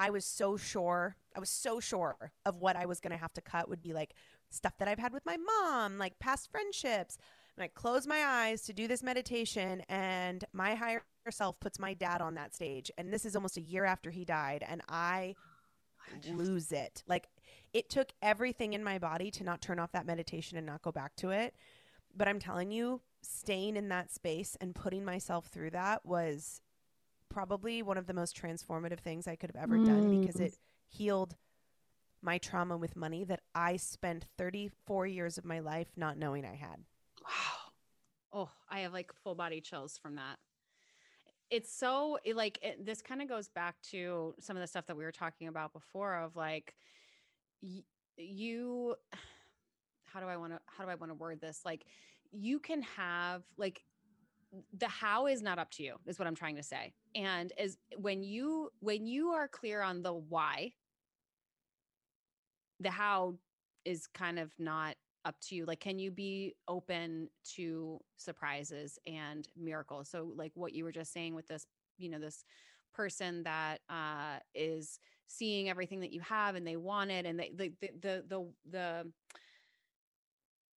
[0.00, 3.34] I was so sure, I was so sure of what I was going to have
[3.34, 4.14] to cut would be like
[4.48, 7.18] stuff that I've had with my mom, like past friendships.
[7.54, 11.92] And I close my eyes to do this meditation and my higher self puts my
[11.92, 12.90] dad on that stage.
[12.96, 15.34] And this is almost a year after he died and I
[16.32, 17.04] lose it.
[17.06, 17.28] Like
[17.74, 20.90] it took everything in my body to not turn off that meditation and not go
[20.90, 21.54] back to it.
[22.16, 26.62] But I'm telling you, staying in that space and putting myself through that was
[27.30, 29.86] probably one of the most transformative things I could have ever mm.
[29.86, 30.54] done because it
[30.88, 31.36] healed
[32.22, 36.54] my trauma with money that I spent 34 years of my life not knowing I
[36.54, 36.84] had.
[37.22, 37.72] Wow.
[38.32, 40.36] Oh, I have like full body chills from that.
[41.50, 44.86] It's so it, like it, this kind of goes back to some of the stuff
[44.86, 46.74] that we were talking about before of like
[47.62, 47.82] y-
[48.16, 48.94] you
[50.04, 51.62] how do I want to how do I want to word this?
[51.64, 51.86] Like
[52.30, 53.82] you can have like
[54.76, 56.92] the how is not up to you is what I'm trying to say.
[57.14, 60.72] And is when you when you are clear on the why,
[62.80, 63.34] the how
[63.84, 69.48] is kind of not up to you like can you be open to surprises and
[69.54, 71.66] miracles so like what you were just saying with this
[71.98, 72.44] you know this
[72.94, 77.52] person that uh is seeing everything that you have and they want it and they
[77.54, 79.06] the the the the, the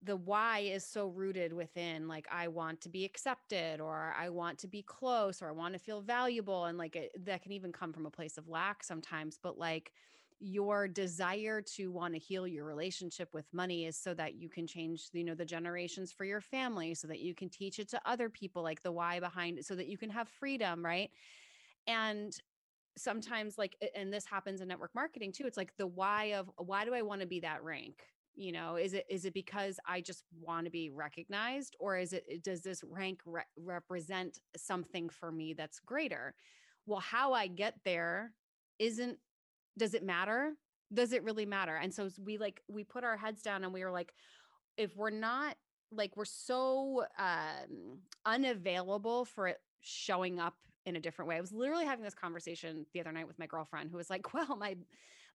[0.03, 4.57] the why is so rooted within like i want to be accepted or i want
[4.57, 7.71] to be close or i want to feel valuable and like it, that can even
[7.71, 9.91] come from a place of lack sometimes but like
[10.39, 14.67] your desire to want to heal your relationship with money is so that you can
[14.67, 18.01] change you know the generations for your family so that you can teach it to
[18.05, 21.11] other people like the why behind it so that you can have freedom right?
[21.87, 22.33] And
[22.97, 26.85] sometimes like and this happens in network marketing too it's like the why of why
[26.85, 28.03] do i want to be that rank
[28.35, 32.13] you know is it is it because i just want to be recognized or is
[32.13, 36.33] it does this rank re- represent something for me that's greater?
[36.85, 38.33] Well how i get there
[38.79, 39.17] isn't
[39.77, 40.53] does it matter?
[40.93, 41.75] Does it really matter?
[41.75, 44.13] And so we like we put our heads down and we were like
[44.77, 45.55] if we're not
[45.91, 50.55] like we're so um unavailable for it showing up
[50.85, 51.37] in a different way.
[51.37, 54.33] I was literally having this conversation the other night with my girlfriend who was like
[54.35, 54.75] well my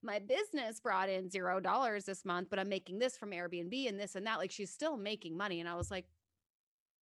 [0.02, 3.98] my business brought in zero dollars this month, but I'm making this from Airbnb and
[3.98, 4.38] this and that.
[4.38, 5.60] Like she's still making money.
[5.60, 6.06] And I was like,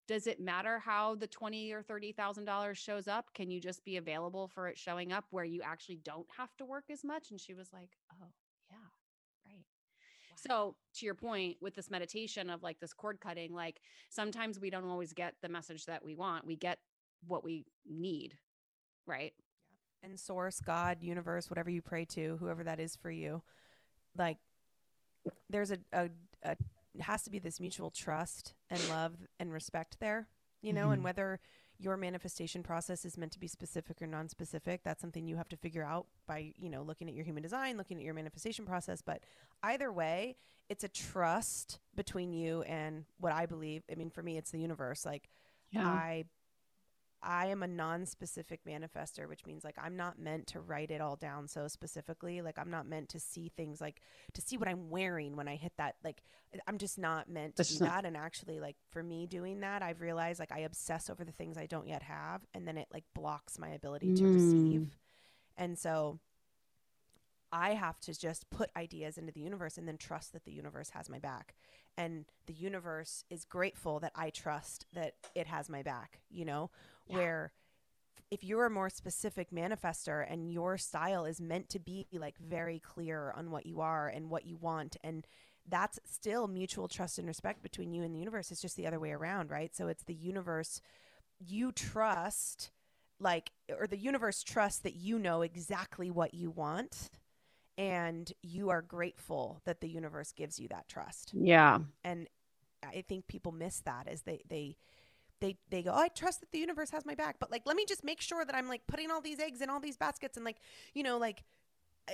[0.09, 3.33] does it matter how the twenty or thirty thousand dollars shows up?
[3.35, 6.65] Can you just be available for it showing up where you actually don't have to
[6.65, 7.31] work as much?
[7.31, 8.29] And she was like, Oh,
[8.71, 8.77] yeah,
[9.45, 9.65] right.
[10.31, 10.37] Wow.
[10.37, 13.81] So to your point with this meditation of like this cord cutting, like
[14.11, 16.47] sometimes we don't always get the message that we want.
[16.47, 16.79] We get
[17.27, 18.39] what we need,
[19.07, 19.33] right?
[20.03, 23.43] And source, God, universe, whatever you pray to, whoever that is for you,
[24.17, 24.39] like
[25.51, 26.11] there's a, a,
[26.45, 26.57] a
[27.01, 30.29] has to be this mutual trust and love and respect there,
[30.63, 30.93] you know, mm-hmm.
[30.93, 31.41] and whether
[31.79, 35.57] your manifestation process is meant to be specific or non-specific that's something you have to
[35.57, 39.03] figure out by you know looking at your human design looking at your manifestation process
[39.03, 39.21] but
[39.63, 40.37] either way
[40.69, 44.59] it's a trust between you and what i believe i mean for me it's the
[44.59, 45.29] universe like
[45.71, 45.87] yeah.
[45.87, 46.25] i
[47.27, 51.16] I am a non-specific manifester, which means like I'm not meant to write it all
[51.16, 52.41] down so specifically.
[52.41, 54.01] Like I'm not meant to see things like
[54.35, 55.97] to see what I'm wearing when I hit that.
[56.05, 56.22] Like
[56.68, 58.05] I'm just not meant to That's do not- that.
[58.07, 61.59] And actually, like for me doing that, I've realized like I obsess over the things
[61.59, 64.35] I don't yet have, and then it like blocks my ability to mm.
[64.35, 64.97] receive.
[65.57, 66.20] And so
[67.53, 70.91] I have to just put ideas into the universe and then trust that the universe
[70.91, 71.55] has my back.
[71.97, 76.70] And the universe is grateful that I trust that it has my back, you know?
[77.09, 77.17] Yeah.
[77.17, 77.53] where
[78.31, 82.79] if you're a more specific manifester and your style is meant to be like very
[82.81, 85.27] clear on what you are and what you want and
[85.69, 88.53] that's still mutual trust and respect between you and the universe.
[88.53, 89.75] It's just the other way around right?
[89.75, 90.81] So it's the universe
[91.39, 92.71] you trust
[93.19, 97.11] like or the universe trusts that you know exactly what you want
[97.79, 101.33] and you are grateful that the universe gives you that trust.
[101.35, 101.79] Yeah.
[102.05, 102.29] And
[102.85, 104.77] i think people miss that as they they
[105.41, 107.76] they they go, oh, I trust that the universe has my back, but like, let
[107.76, 110.37] me just make sure that I'm like putting all these eggs in all these baskets,
[110.37, 110.57] and like,
[110.95, 111.45] you know, like,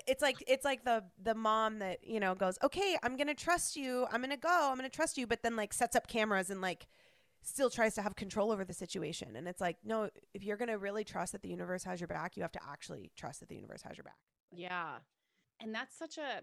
[0.06, 3.76] it's like it's like the the mom that you know goes, okay, I'm gonna trust
[3.76, 6.60] you, I'm gonna go, I'm gonna trust you, but then like sets up cameras and
[6.60, 6.86] like
[7.42, 10.78] still tries to have control over the situation, and it's like, no, if you're gonna
[10.78, 13.56] really trust that the universe has your back, you have to actually trust that the
[13.56, 14.18] universe has your back.
[14.50, 14.96] Yeah,
[15.60, 16.42] and that's such a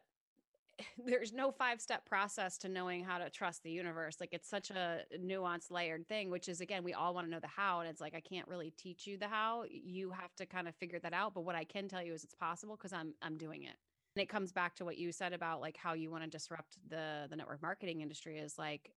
[1.05, 4.17] there's no five step process to knowing how to trust the universe.
[4.19, 7.39] Like it's such a nuanced, layered thing, which is again, we all want to know
[7.39, 7.79] the how.
[7.81, 9.63] And it's like, I can't really teach you the how.
[9.69, 11.33] You have to kind of figure that out.
[11.33, 13.75] But what I can tell you is it's possible because I'm I'm doing it.
[14.15, 16.77] And it comes back to what you said about like how you want to disrupt
[16.89, 18.91] the the network marketing industry is like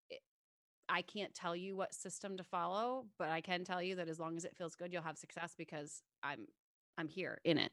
[0.89, 4.19] I can't tell you what system to follow, but I can tell you that as
[4.21, 6.47] long as it feels good, you'll have success because I'm
[6.99, 7.73] I'm here in it.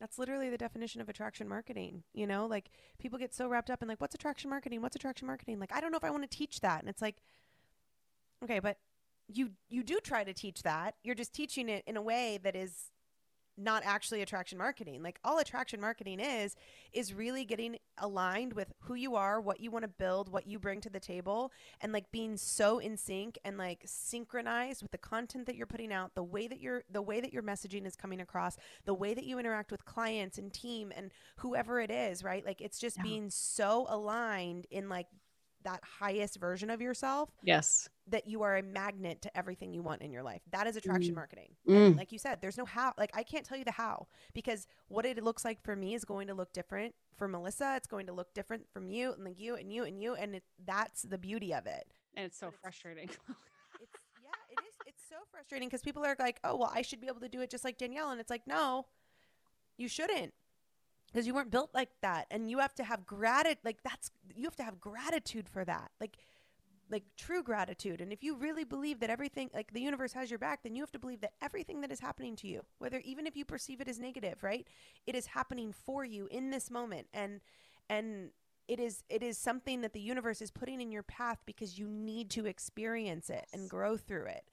[0.00, 2.02] That's literally the definition of attraction marketing.
[2.14, 4.80] You know, like people get so wrapped up in like, what's attraction marketing?
[4.80, 5.60] What's attraction marketing?
[5.60, 6.80] Like, I don't know if I want to teach that.
[6.80, 7.16] And it's like,
[8.42, 8.78] okay, but
[9.28, 10.94] you you do try to teach that.
[11.04, 12.89] You're just teaching it in a way that is
[13.60, 15.02] not actually attraction marketing.
[15.02, 16.56] Like all attraction marketing is
[16.92, 20.58] is really getting aligned with who you are, what you want to build, what you
[20.58, 24.98] bring to the table and like being so in sync and like synchronized with the
[24.98, 27.96] content that you're putting out, the way that you're the way that your messaging is
[27.96, 32.24] coming across, the way that you interact with clients and team and whoever it is,
[32.24, 32.44] right?
[32.44, 33.02] Like it's just yeah.
[33.02, 35.06] being so aligned in like
[35.64, 37.30] that highest version of yourself.
[37.42, 37.88] Yes.
[38.10, 40.42] That you are a magnet to everything you want in your life.
[40.50, 41.16] That is attraction mm.
[41.16, 41.50] marketing.
[41.68, 41.96] Mm.
[41.96, 42.92] Like you said, there's no how.
[42.98, 46.04] Like I can't tell you the how because what it looks like for me is
[46.04, 47.74] going to look different for Melissa.
[47.76, 50.14] It's going to look different from you and like you and you and you.
[50.14, 51.86] And it, that's the beauty of it.
[52.16, 53.04] And it's so but frustrating.
[53.04, 53.16] It's,
[53.80, 54.74] it's, yeah, it is.
[54.86, 57.40] It's so frustrating because people are like, oh, well, I should be able to do
[57.40, 58.10] it just like Danielle.
[58.10, 58.86] And it's like, no,
[59.76, 60.32] you shouldn't
[61.12, 64.44] because you weren't built like that and you have to have gratitude like that's you
[64.44, 66.18] have to have gratitude for that like
[66.90, 68.00] like true gratitude.
[68.00, 70.82] And if you really believe that everything like the universe has your back then you
[70.82, 73.80] have to believe that everything that is happening to you whether even if you perceive
[73.80, 74.66] it as negative right
[75.06, 77.06] it is happening for you in this moment.
[77.12, 77.40] And
[77.88, 78.30] and
[78.68, 81.88] it is it is something that the universe is putting in your path because you
[81.88, 84.44] need to experience it and grow through it.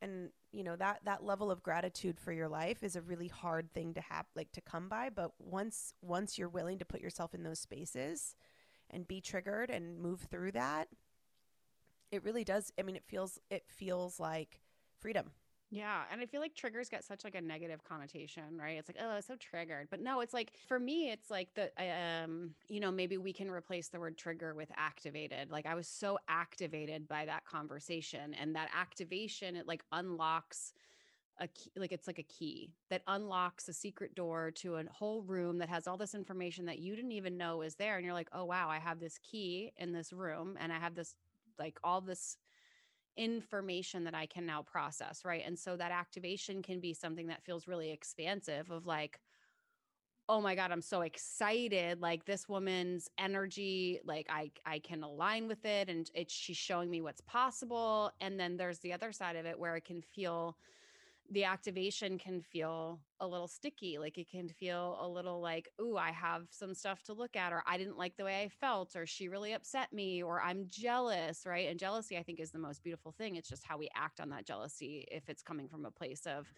[0.00, 3.72] And you know that that level of gratitude for your life is a really hard
[3.72, 5.10] thing to have like to come by.
[5.10, 8.36] But once once you're willing to put yourself in those spaces
[8.90, 10.88] and be triggered and move through that
[12.12, 14.60] it really does i mean it feels it feels like
[15.00, 15.32] freedom
[15.74, 18.76] yeah, and I feel like triggers get such like a negative connotation, right?
[18.76, 19.88] It's like, oh, it's so triggered.
[19.90, 23.50] But no, it's like for me, it's like the um, you know, maybe we can
[23.50, 25.50] replace the word trigger with activated.
[25.50, 30.74] Like I was so activated by that conversation and that activation it like unlocks
[31.38, 35.22] a key, like it's like a key that unlocks a secret door to a whole
[35.22, 38.12] room that has all this information that you didn't even know is there and you're
[38.12, 41.14] like, "Oh wow, I have this key in this room and I have this
[41.58, 42.36] like all this
[43.16, 45.42] information that I can now process, right?
[45.44, 49.20] And so that activation can be something that feels really expansive of like,
[50.28, 55.48] oh my god i'm so excited like this woman's energy like i i can align
[55.48, 59.36] with it and it's she's showing me what's possible and then there's the other side
[59.36, 60.56] of it where it can feel
[61.30, 63.98] the activation can feel a little sticky.
[63.98, 67.52] Like it can feel a little like, ooh, I have some stuff to look at,
[67.52, 70.66] or I didn't like the way I felt, or she really upset me, or I'm
[70.68, 71.68] jealous, right?
[71.68, 73.36] And jealousy, I think, is the most beautiful thing.
[73.36, 76.52] It's just how we act on that jealousy if it's coming from a place of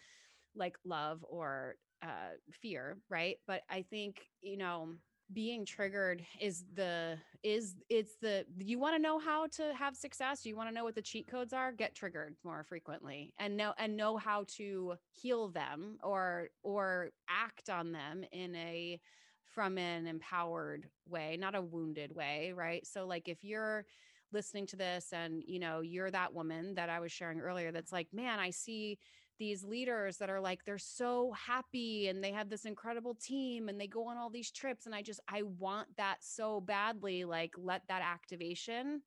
[0.55, 3.37] like love or uh, fear, right?
[3.47, 4.89] But I think, you know,
[5.33, 10.45] being triggered is the is it's the you want to know how to have success
[10.45, 13.73] you want to know what the cheat codes are get triggered more frequently and know
[13.79, 18.99] and know how to heal them or or act on them in a
[19.43, 22.85] from an empowered way not a wounded way right?
[22.85, 23.85] So like if you're
[24.31, 27.91] listening to this and you know you're that woman that i was sharing earlier that's
[27.91, 28.97] like man i see
[29.37, 33.79] these leaders that are like they're so happy and they have this incredible team and
[33.79, 37.51] they go on all these trips and I just I want that so badly like
[37.57, 39.01] let that activation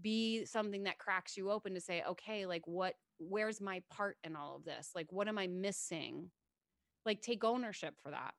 [0.00, 4.36] be something that cracks you open to say okay like what where's my part in
[4.36, 6.30] all of this like what am I missing
[7.04, 8.34] like take ownership for that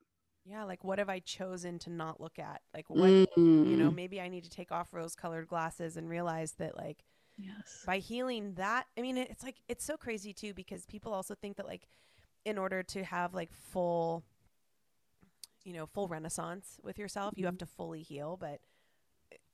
[0.46, 3.28] yeah like what have I chosen to not look at like what mm.
[3.38, 3.96] you know mm.
[3.96, 7.04] maybe I need to take off rose colored glasses and realize that like
[7.40, 7.84] Yes.
[7.86, 11.58] By healing that, I mean, it's like, it's so crazy too, because people also think
[11.58, 11.88] that, like,
[12.46, 14.24] in order to have like full,
[15.64, 17.40] you know, full renaissance with yourself, mm-hmm.
[17.40, 17.66] you have mm-hmm.
[17.66, 18.38] to fully heal.
[18.40, 18.60] But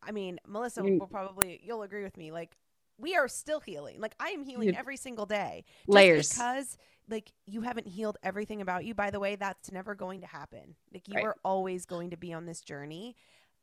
[0.02, 1.00] I mean, Melissa mm-hmm.
[1.00, 2.32] will probably, you'll agree with me.
[2.32, 2.58] Like,
[2.98, 4.00] we are still healing.
[4.00, 5.66] Like, I am healing every single day.
[5.88, 6.30] Layers.
[6.30, 6.78] Because,
[7.10, 8.94] like, you haven't healed everything about you.
[8.94, 10.76] By the way, that's never going to happen.
[10.94, 11.26] Like, you right.
[11.26, 13.16] are always going to be on this journey.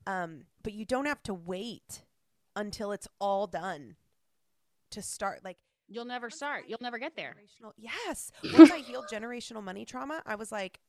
[0.06, 2.02] Um, but you don't have to wait
[2.54, 3.96] until it's all done
[4.92, 6.64] to start like you'll never start.
[6.68, 7.34] You'll never get there.
[7.76, 8.30] yes.
[8.56, 10.80] Once i healed generational money trauma i was like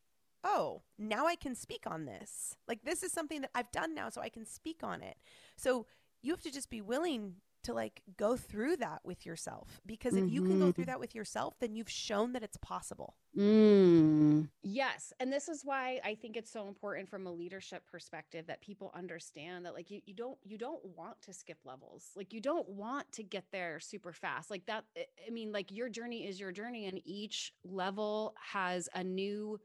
[0.46, 2.56] oh now i can speak on this.
[2.68, 5.18] Like this is something that i've done now so i can speak on it.
[5.58, 5.86] So
[6.22, 10.24] you have to just be willing to like go through that with yourself because if
[10.26, 10.34] mm-hmm.
[10.34, 10.92] you can go through mm-hmm.
[10.92, 14.48] that with yourself then you've shown that it's possible mm.
[14.62, 18.62] yes and this is why i think it's so important from a leadership perspective that
[18.62, 22.42] people understand that like you, you don't you don't want to skip levels like you
[22.42, 24.84] don't want to get there super fast like that
[25.28, 29.60] i mean like your journey is your journey and each level has a new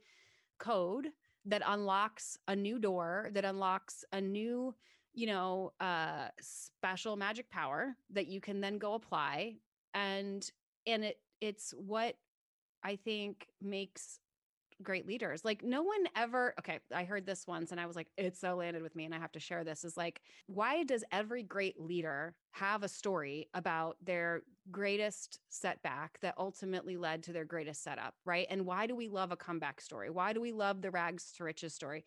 [0.57, 1.07] code
[1.45, 4.73] that unlocks a new door that unlocks a new
[5.13, 9.55] you know, uh special magic power that you can then go apply
[9.93, 10.49] and
[10.85, 12.15] and it it's what
[12.83, 14.19] I think makes
[14.81, 15.43] great leaders.
[15.43, 18.55] Like no one ever okay, I heard this once and I was like it so
[18.55, 21.79] landed with me and I have to share this is like why does every great
[21.81, 28.15] leader have a story about their greatest setback that ultimately led to their greatest setup,
[28.25, 28.47] right?
[28.49, 30.09] And why do we love a comeback story?
[30.09, 32.05] Why do we love the rags to riches story?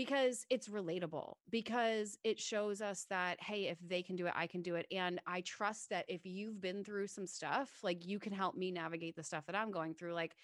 [0.00, 4.46] Because it's relatable because it shows us that hey if they can do it i
[4.46, 4.86] can do it.
[4.90, 8.70] And i trust that if you've been through some stuff like you can help me
[8.70, 10.36] navigate the stuff that i'm going through like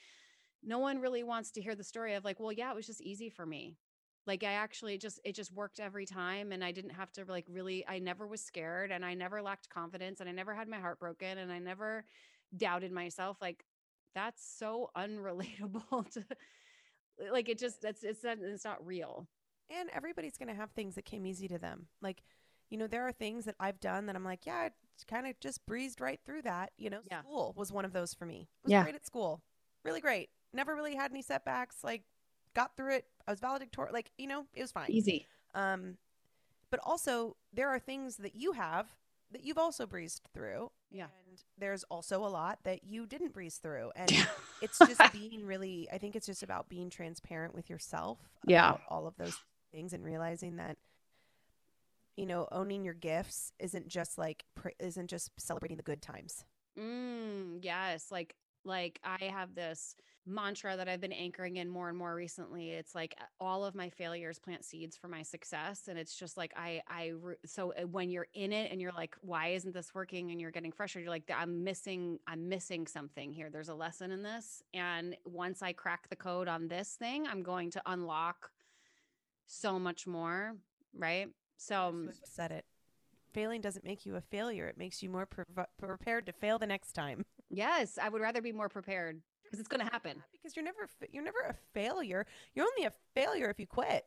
[0.63, 3.01] no one really wants to hear the story of like well yeah it was just
[3.01, 3.79] easy for me.
[4.27, 7.47] Like i actually just it just worked every time and i didn't have to like
[7.49, 10.81] really i never was scared and i never lacked confidence and i never had my
[10.81, 12.05] heart broken and i never
[12.55, 13.65] doubted myself like
[14.15, 16.23] that's so unrelatable to
[17.33, 19.27] like it just that's it's it's not real
[19.71, 21.87] and everybody's going to have things that came easy to them.
[22.01, 22.23] Like,
[22.71, 24.71] you know, there are things that I've done that I'm like, yeah, I
[25.09, 26.73] kind of just breezed right through that.
[26.77, 27.21] You know, Yeah.
[27.23, 28.49] school was one of those for me.
[28.51, 28.83] I was Yeah.
[28.83, 29.43] great at school.
[29.85, 30.31] Really great.
[30.53, 31.85] Never really had any setbacks.
[31.85, 32.03] Like,
[32.55, 33.07] got through it.
[33.27, 33.93] I was valedictorian.
[33.93, 34.91] Like, you know, it was fine.
[34.91, 35.97] easy Um,
[36.71, 38.97] but also there are things that you have
[39.31, 40.71] that you've also breezed through.
[40.91, 41.07] Yeah.
[41.29, 43.91] And there's also a lot that you didn't breeze through.
[43.97, 44.09] And
[44.63, 48.69] it's just being really I think it's just about being transparent with yourself Yeah.
[48.71, 49.37] about all of those
[49.77, 50.77] things and realizing that
[52.17, 54.45] you know owning your gifts isn't just like
[54.81, 56.45] isn't just celebrating the good times
[56.79, 59.95] Mm, yes, like like I have this
[60.29, 62.71] mantra that I've been anchoring in more and more recently.
[62.71, 66.37] It's like uh, all of my failures plant seeds for my success, and it's just
[66.37, 67.13] like I I
[67.47, 70.33] so uh, when you're in it and you're like, why isn't this working?
[70.33, 71.07] And you're getting frustrated.
[71.07, 73.51] You're like, I'm missing I'm missing something here.
[73.51, 77.43] There's a lesson in this, and once I crack the code on this thing, I'm
[77.43, 78.51] going to unlock
[79.47, 80.57] so much more.
[80.97, 81.29] Right.
[81.57, 82.65] So um, said it
[83.33, 86.67] failing doesn't make you a failure it makes you more prev- prepared to fail the
[86.67, 90.23] next time yes, I would rather be more prepared because it's going to happen.
[90.33, 92.25] because you're never you're never a failure
[92.55, 94.07] you're only a failure if you quit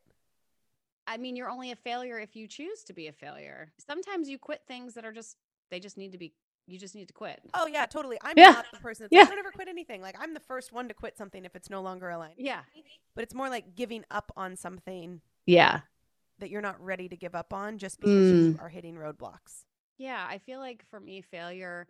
[1.07, 3.71] I mean, you're only a failure if you choose to be a failure.
[3.79, 5.37] Sometimes you quit things that are just,
[5.71, 6.33] they just need to be,
[6.67, 7.39] you just need to quit.
[7.55, 8.51] oh yeah totally i'm Yeah.
[8.51, 9.21] not the person that's Yeah.
[9.21, 11.69] like, i never quit anything like i'm the first one to quit something if it's
[11.69, 12.61] no longer aligned Yeah.
[13.15, 15.81] but it's more like giving up on something Yeah.
[16.39, 18.61] that you're not ready to give up on just because you Mm.
[18.61, 19.65] are hitting roadblocks
[19.97, 20.25] Yeah.
[20.29, 21.87] I feel like for me, failure,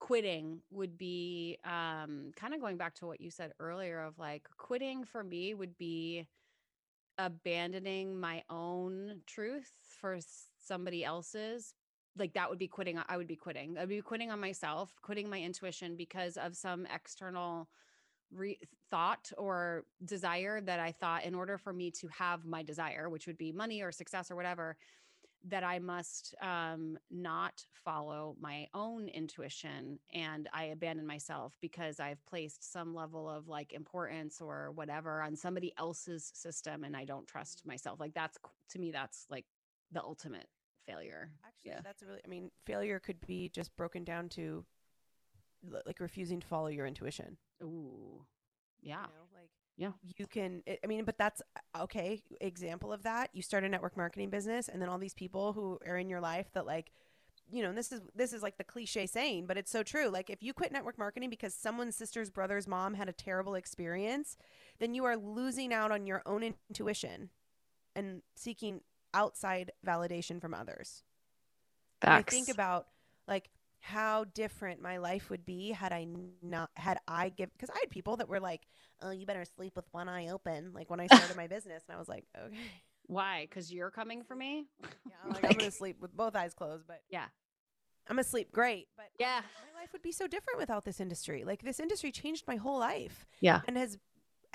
[0.00, 4.46] quitting would be um, kind of going back to what you said earlier of like
[4.58, 6.28] quitting for me would be
[7.16, 9.70] abandoning my own truth
[10.00, 10.18] for
[10.58, 11.74] somebody else's
[12.18, 15.30] like that would be quitting i would be quitting i'd be quitting on myself quitting
[15.30, 17.68] my intuition because of some external
[18.34, 18.58] re-
[18.90, 23.26] thought or desire that i thought in order for me to have my desire which
[23.26, 24.76] would be money or success or whatever
[25.46, 32.24] that I must um, not follow my own intuition and I abandon myself because I've
[32.24, 37.26] placed some level of like importance or whatever on somebody else's system and I don't
[37.26, 38.00] trust myself.
[38.00, 38.38] Like that's
[38.70, 39.44] to me, that's like
[39.92, 40.46] the ultimate
[40.86, 41.30] failure.
[41.46, 41.80] Actually, Yeah.
[41.84, 44.64] that's really, I mean, failure could be just broken down to
[45.84, 47.36] like refusing to follow your intuition.
[47.62, 48.24] Ooh,
[48.80, 49.02] yeah.
[49.02, 49.92] You know, like, Yeah.
[50.18, 51.42] You can, I- mean, but that's
[51.74, 52.22] uh, okay.
[52.40, 55.78] Example of that, you start a network marketing business, and then all these people who
[55.86, 56.92] are in your life that, like,
[57.50, 60.08] you know, and this is this is like the cliche saying, but it's so true.
[60.08, 64.36] Like, if you quit network marketing because someone's sister's brother's mom had a terrible experience,
[64.78, 67.28] then you are losing out on your own intuition
[67.94, 68.80] and seeking
[69.12, 71.02] outside validation from others.
[72.02, 72.86] And I think about
[73.28, 73.50] like
[73.84, 76.06] how different my life would be had I
[76.40, 78.62] not had I give because I had people that were like,
[79.02, 81.94] "Oh, you better sleep with one eye open." Like when I started my business, and
[81.94, 82.56] I was like, "Okay,
[83.08, 83.42] Why?
[83.42, 84.64] Because you're coming for me?
[84.82, 87.26] yeah, like, I'm gonna sleep with both eyes closed, but Yeah.
[88.08, 89.42] I'm gonna sleep great." But Yeah.
[89.42, 91.44] my life would be so different without this industry.
[91.44, 93.60] Like this industry changed my whole life Yeah.
[93.68, 93.98] and has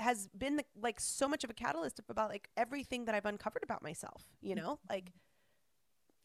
[0.00, 3.62] has been the, like so much of a catalyst about like everything that I've uncovered
[3.62, 4.24] about myself.
[4.42, 4.58] You mm.
[4.58, 5.12] know, like.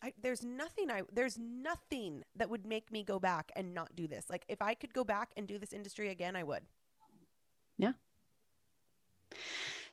[0.06, 4.08] I, there's nothing I there's nothing that would make me go back and not do
[4.08, 4.26] this.
[4.30, 6.62] Like if I could go back and do this industry again, I would.
[7.80, 7.94] Yeah.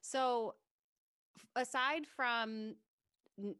[0.02, 0.54] So,
[1.56, 2.74] aside from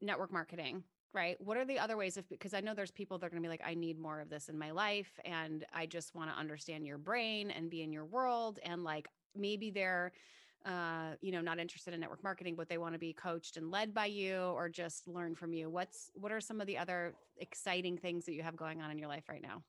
[0.02, 0.84] network marketing,
[1.14, 1.40] right?
[1.40, 3.46] What are the other ways of because I know there's people that are going to
[3.46, 6.36] be like I need more of this in my life and I just want to
[6.36, 10.12] understand your brain and be in your world and like maybe they're
[10.66, 13.70] uh you know not interested in network marketing but they want to be coached and
[13.70, 17.14] led by you or just learn from you what's what are some of the other
[17.38, 19.62] exciting things that you have going on in your life right now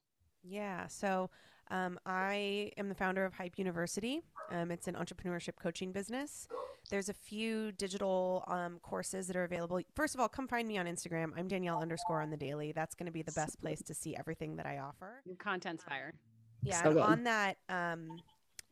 [0.43, 0.87] Yeah.
[0.87, 1.29] So
[1.71, 4.21] um, I am the founder of Hype University.
[4.51, 6.47] Um, it's an entrepreneurship coaching business
[6.89, 9.79] there's a few digital um, courses that are available.
[9.95, 11.31] First of all, come find me on Instagram.
[11.37, 12.71] I'm Danielle underscore on the daily.
[12.71, 15.21] That's going to be the best place to see everything that I offer.
[15.25, 16.13] Your content's fire.
[16.61, 18.19] Yeah, so on that, um,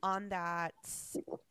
[0.04, 0.74] on that,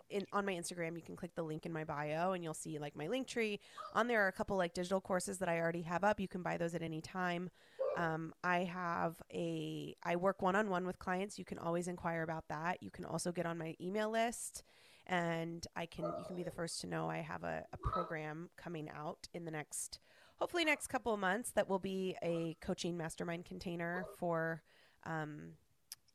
[0.08, 2.78] in on my Instagram, you can click the link in my bio, and you'll see
[2.78, 3.60] like my link tree.
[3.94, 6.20] On there are a couple like digital courses that I already have up.
[6.20, 7.50] You can buy those at any time.
[7.96, 11.38] Um, I have a I work one on one with clients.
[11.38, 12.82] You can always inquire about that.
[12.82, 14.64] You can also get on my email list
[15.10, 18.48] and I can you can be the first to know I have a, a program
[18.56, 19.98] coming out in the next
[20.38, 24.62] hopefully next couple of months that will be a coaching mastermind container for
[25.04, 25.52] um,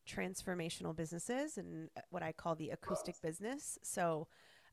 [0.08, 3.78] transformational businesses and what I call the acoustic business.
[3.84, 4.28] So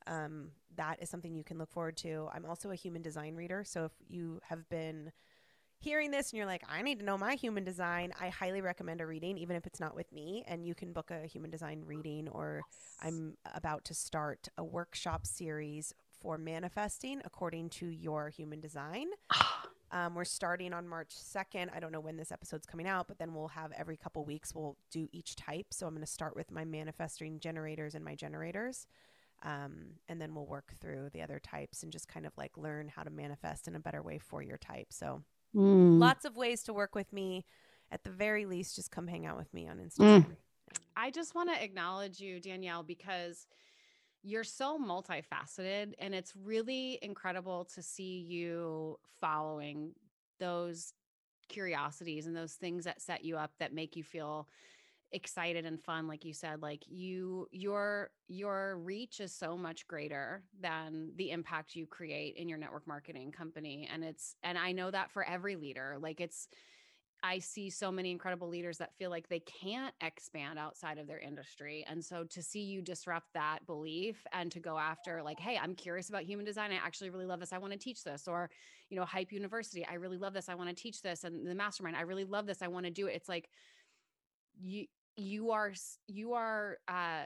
[0.07, 2.29] um, that is something you can look forward to.
[2.33, 5.11] I'm also a human design reader, so if you have been
[5.83, 9.01] hearing this and you're like, I need to know my human design, I highly recommend
[9.01, 10.43] a reading, even if it's not with me.
[10.47, 12.61] And you can book a human design reading, or
[13.01, 19.07] I'm about to start a workshop series for manifesting according to your human design.
[19.93, 21.69] Um, we're starting on March 2nd.
[21.73, 24.53] I don't know when this episode's coming out, but then we'll have every couple weeks,
[24.53, 25.67] we'll do each type.
[25.71, 28.87] So I'm going to start with my manifesting generators and my generators.
[29.43, 32.87] Um, and then we'll work through the other types and just kind of like learn
[32.87, 34.87] how to manifest in a better way for your type.
[34.89, 35.21] So
[35.55, 35.99] Mm.
[35.99, 37.45] Lots of ways to work with me.
[37.91, 40.25] At the very least, just come hang out with me on Instagram.
[40.25, 40.35] Mm.
[40.95, 43.45] I just want to acknowledge you, Danielle, because
[44.23, 49.91] you're so multifaceted and it's really incredible to see you following
[50.39, 50.93] those
[51.49, 54.47] curiosities and those things that set you up that make you feel
[55.11, 60.41] excited and fun like you said like you your your reach is so much greater
[60.59, 64.89] than the impact you create in your network marketing company and it's and I know
[64.89, 66.47] that for every leader like it's
[67.25, 71.19] I see so many incredible leaders that feel like they can't expand outside of their
[71.19, 71.85] industry.
[71.89, 75.73] And so to see you disrupt that belief and to go after, like, hey, I'm
[75.73, 76.71] curious about human design.
[76.71, 77.53] I actually really love this.
[77.53, 78.27] I want to teach this.
[78.27, 78.49] Or,
[78.89, 80.49] you know, Hype University, I really love this.
[80.49, 81.23] I want to teach this.
[81.23, 82.61] And the mastermind, I really love this.
[82.61, 83.15] I want to do it.
[83.15, 83.49] It's like
[84.59, 85.71] you you are
[86.07, 87.23] you are uh,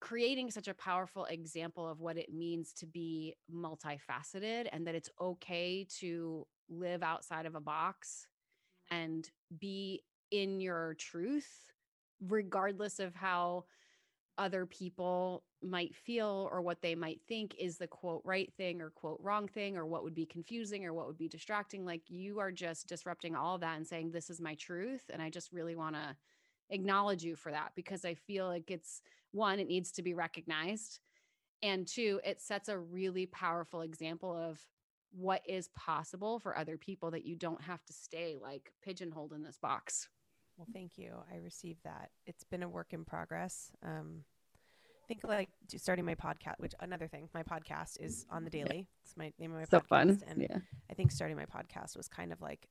[0.00, 5.10] creating such a powerful example of what it means to be multifaceted and that it's
[5.20, 8.28] okay to live outside of a box
[8.90, 11.72] and be in your truth
[12.28, 13.64] regardless of how
[14.38, 18.90] other people might feel or what they might think is the quote right thing or
[18.90, 22.38] quote wrong thing or what would be confusing or what would be distracting like you
[22.38, 25.76] are just disrupting all that and saying this is my truth and i just really
[25.76, 26.16] want to
[26.70, 31.00] acknowledge you for that because I feel like it's one, it needs to be recognized.
[31.62, 34.60] And two, it sets a really powerful example of
[35.12, 39.42] what is possible for other people that you don't have to stay like pigeonholed in
[39.42, 40.08] this box.
[40.56, 41.14] Well, thank you.
[41.32, 42.10] I received that.
[42.26, 43.72] It's been a work in progress.
[43.82, 44.24] Um,
[44.84, 48.86] I think like starting my podcast, which another thing, my podcast is on the daily.
[49.04, 49.88] It's my name of my so podcast.
[49.88, 50.22] fun.
[50.28, 50.58] And yeah.
[50.90, 52.68] I think starting my podcast was kind of like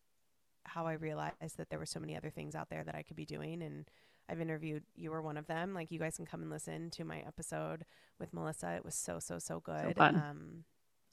[0.64, 3.16] how I realized that there were so many other things out there that I could
[3.16, 3.62] be doing.
[3.62, 3.90] And
[4.30, 5.74] I've interviewed, you were one of them.
[5.74, 7.86] Like, you guys can come and listen to my episode
[8.20, 8.76] with Melissa.
[8.76, 9.96] It was so, so, so good.
[9.98, 10.64] So um,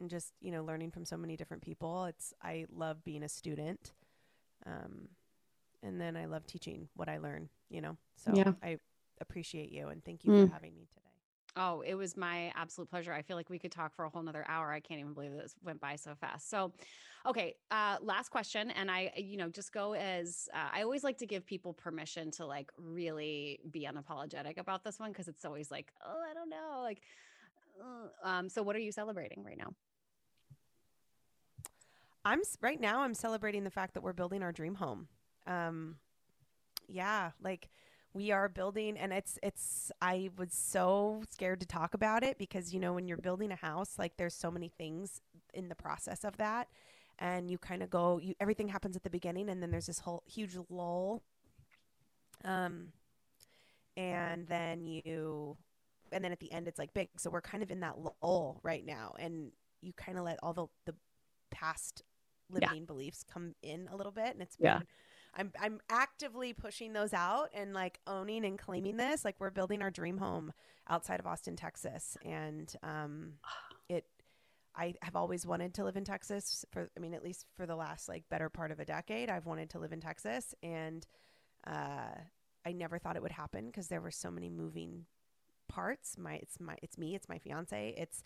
[0.01, 2.05] and just, you know, learning from so many different people.
[2.07, 3.93] It's, I love being a student.
[4.67, 5.09] Um,
[5.83, 7.97] and then I love teaching what I learn, you know?
[8.17, 8.53] So yeah.
[8.63, 8.79] I
[9.21, 10.47] appreciate you and thank you mm.
[10.47, 11.07] for having me today.
[11.59, 13.15] Oh, it was my absolute pleasure.
[13.15, 14.71] I feel like we could talk for a whole nother hour.
[14.71, 16.51] I can't even believe this went by so fast.
[16.51, 16.73] So,
[17.25, 18.71] okay, uh, last question.
[18.73, 22.31] And I, you know, just go as uh, I always like to give people permission
[22.33, 26.51] to like really be unapologetic about this one because it's always like, oh, I don't
[26.51, 26.81] know.
[26.83, 27.01] Like,
[27.81, 29.73] uh, um, so what are you celebrating right now?
[32.27, 35.07] I'm right now, I'm celebrating the fact that we're building our dream home.
[35.47, 35.97] Um,
[36.89, 37.69] yeah, like,
[38.13, 42.73] we are building and it's it's i was so scared to talk about it because
[42.73, 45.21] you know when you're building a house like there's so many things
[45.53, 46.67] in the process of that
[47.19, 49.99] and you kind of go you everything happens at the beginning and then there's this
[49.99, 51.23] whole huge lull
[52.47, 52.87] um
[53.99, 55.55] and then you
[56.11, 58.61] and then at the end it's like big so we're kind of in that lull
[58.63, 59.53] right now and
[59.83, 60.95] you kind of let all the the
[61.51, 62.03] past
[62.51, 62.87] limiting yeah.
[62.87, 64.81] beliefs come in a little bit and it's been yeah
[65.37, 69.25] I'm I'm actively pushing those out and like owning and claiming this.
[69.25, 70.53] Like we're building our dream home
[70.89, 73.35] outside of Austin, Texas, and um,
[73.89, 74.05] it.
[74.79, 76.91] I have always wanted to live in Texas for.
[76.97, 79.71] I mean, at least for the last like better part of a decade, I've wanted
[79.71, 81.07] to live in Texas, and
[81.67, 82.15] uh,
[82.65, 85.07] I never thought it would happen because there were so many moving
[85.69, 86.17] parts.
[86.19, 88.23] My it's my it's me, it's my fiance, it's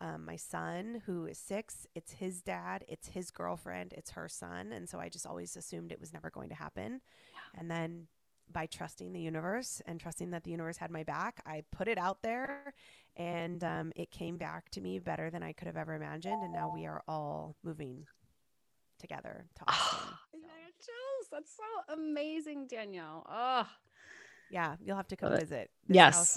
[0.00, 4.72] um, my son who is six it's his dad it's his girlfriend it's her son
[4.72, 7.00] and so i just always assumed it was never going to happen
[7.32, 7.60] yeah.
[7.60, 8.06] and then
[8.52, 11.98] by trusting the universe and trusting that the universe had my back i put it
[11.98, 12.72] out there
[13.16, 16.42] And um, it came back to me better than I could have ever imagined.
[16.42, 18.06] And now we are all moving
[18.98, 20.18] together to Austin.
[20.34, 21.28] I got chills.
[21.32, 23.26] That's so amazing, Danielle.
[23.28, 23.68] Oh,
[24.50, 25.70] Yeah, you'll have to come visit.
[25.88, 26.36] This Yes.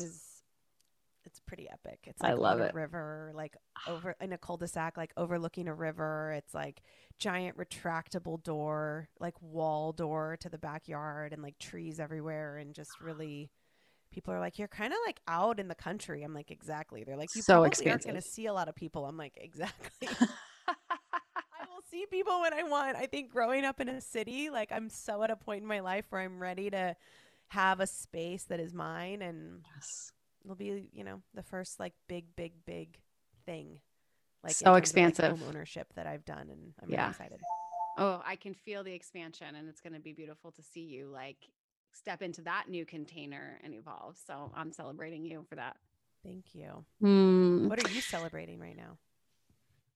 [1.31, 1.99] It's pretty epic.
[2.03, 2.73] It's like I love it.
[2.73, 3.55] river, like
[3.87, 6.33] over in a cul-de-sac, like overlooking a river.
[6.37, 6.81] It's like
[7.17, 12.99] giant retractable door, like wall door to the backyard, and like trees everywhere, and just
[13.01, 13.49] really.
[14.13, 16.21] People are like, you're kind of like out in the country.
[16.21, 17.05] I'm like, exactly.
[17.05, 19.05] They're like, you So probably aren't going to see a lot of people.
[19.05, 20.09] I'm like, exactly.
[20.67, 22.97] I will see people when I want.
[22.97, 25.79] I think growing up in a city, like I'm so at a point in my
[25.79, 26.97] life where I'm ready to
[27.51, 30.11] have a space that is mine and yes.
[30.43, 32.97] It'll be, you know, the first like big, big, big
[33.45, 33.79] thing.
[34.43, 35.39] Like in So terms of, like, expansive.
[35.39, 37.01] home ownership that I've done and I'm Yeah.
[37.01, 37.39] really excited.
[37.97, 41.09] oh, I can feel the expansion, and it's going to be beautiful to see you
[41.11, 41.37] like
[41.93, 44.17] step into that new container and evolve.
[44.25, 45.75] So I'm celebrating you for that.
[46.23, 46.85] Thank you.
[47.01, 47.67] Hmm.
[47.67, 48.97] What are you celebrating right now?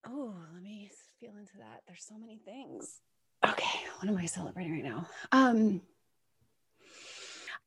[0.08, 1.82] Oh, let me feel into that.
[1.88, 3.00] There's so many things.
[3.48, 5.08] Okay, what am I celebrating right now?
[5.32, 5.82] Um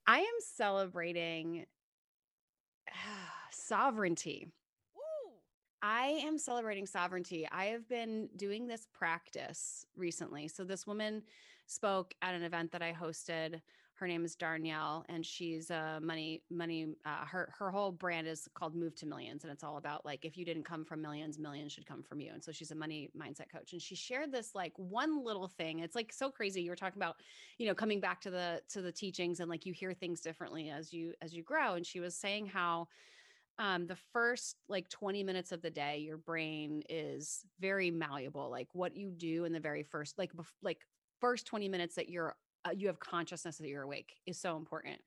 [0.06, 1.66] I am celebrating
[3.52, 4.48] sovereignty.
[5.82, 7.46] I am celebrating sovereignty.
[7.52, 10.48] I have been doing this practice recently.
[10.48, 11.22] So this woman
[11.66, 13.60] spoke at an event that I hosted.
[13.94, 16.94] Her name is Darnielle, and she's a money money.
[17.04, 20.24] Uh, her her whole brand is called Move to Millions, and it's all about like
[20.24, 22.30] if you didn't come from millions, millions should come from you.
[22.32, 25.80] And so she's a money mindset coach, and she shared this like one little thing.
[25.80, 26.62] It's like so crazy.
[26.62, 27.16] You were talking about,
[27.58, 30.70] you know, coming back to the to the teachings, and like you hear things differently
[30.70, 31.74] as you as you grow.
[31.74, 32.86] And she was saying how
[33.58, 38.50] um, the first like 20 minutes of the day, your brain is very malleable.
[38.50, 40.78] Like what you do in the very first, like, bef- like
[41.20, 45.00] first 20 minutes that you're, uh, you have consciousness that you're awake is so important.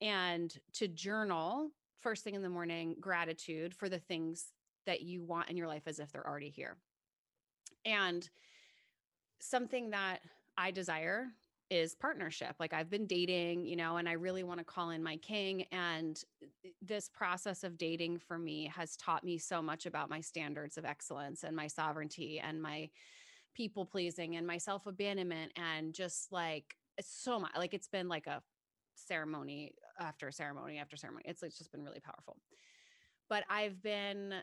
[0.00, 1.70] And to journal
[2.00, 4.52] first thing in the morning, gratitude for the things
[4.86, 6.76] that you want in your life as if they're already here.
[7.84, 8.28] And
[9.40, 10.20] something that
[10.56, 11.26] I desire
[11.70, 12.54] is partnership.
[12.60, 15.64] Like I've been dating, you know, and I really want to call in my king.
[15.72, 16.22] And
[16.80, 20.84] this process of dating for me has taught me so much about my standards of
[20.84, 22.88] excellence and my sovereignty and my
[23.54, 28.26] people pleasing and my self abandonment and just like so much like it's been like
[28.26, 28.42] a
[28.94, 31.24] ceremony after ceremony after ceremony.
[31.26, 32.36] It's, it's just been really powerful.
[33.28, 34.34] But I've been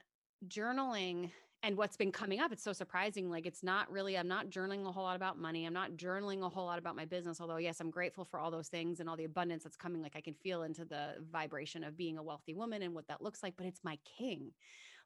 [0.48, 1.32] journaling
[1.64, 4.86] and what's been coming up it's so surprising like it's not really i'm not journaling
[4.88, 7.58] a whole lot about money i'm not journaling a whole lot about my business although
[7.58, 10.22] yes i'm grateful for all those things and all the abundance that's coming like i
[10.22, 13.56] can feel into the vibration of being a wealthy woman and what that looks like
[13.58, 14.52] but it's my king.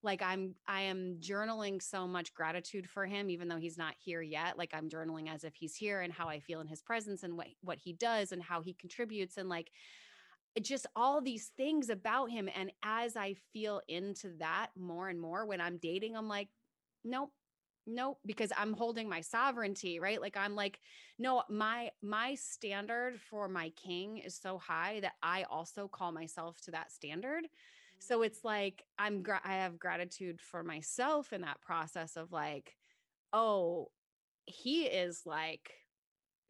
[0.04, 4.22] Like i'm i am journaling so much gratitude for him even though he's not here
[4.22, 7.24] yet like i'm journaling as if he's here and how i feel in his presence
[7.24, 9.72] and what what he does and how he contributes and like
[10.64, 15.46] just all these things about him and as i feel into that more and more
[15.46, 16.50] when i'm dating i'm like
[17.04, 17.32] nope
[17.88, 20.22] nope because i'm holding my sovereignty right?
[20.22, 20.80] Like i'm like
[21.18, 26.60] no my my standard for my king is so high that i also call myself
[26.62, 27.46] to that standard.
[28.00, 28.46] So it's mm.
[28.46, 32.76] like i'm gra- i have gratitude for myself in that process of like
[33.32, 33.88] oh
[34.46, 35.72] he is like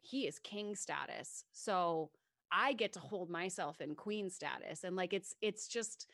[0.02, 1.44] he is king status.
[1.52, 2.12] So
[2.52, 6.08] i get to hold myself in queen status and like it's it's just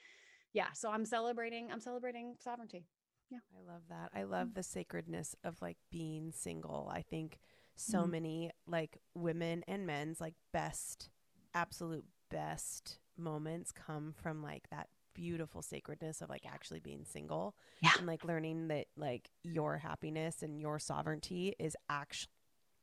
[0.54, 2.86] yeah so i'm celebrating i'm celebrating sovereignty
[3.32, 3.40] Yeah.
[3.58, 4.10] I love that.
[4.14, 6.90] I love the sacredness of like being single.
[6.94, 7.40] I think
[7.76, 8.10] so Mhm.
[8.12, 11.10] many like women and men's like best,
[11.54, 17.94] absolute best moments come from like that beautiful sacredness of like actually being single Yeah.
[17.98, 22.30] and like learning that like your happiness and your sovereignty is actually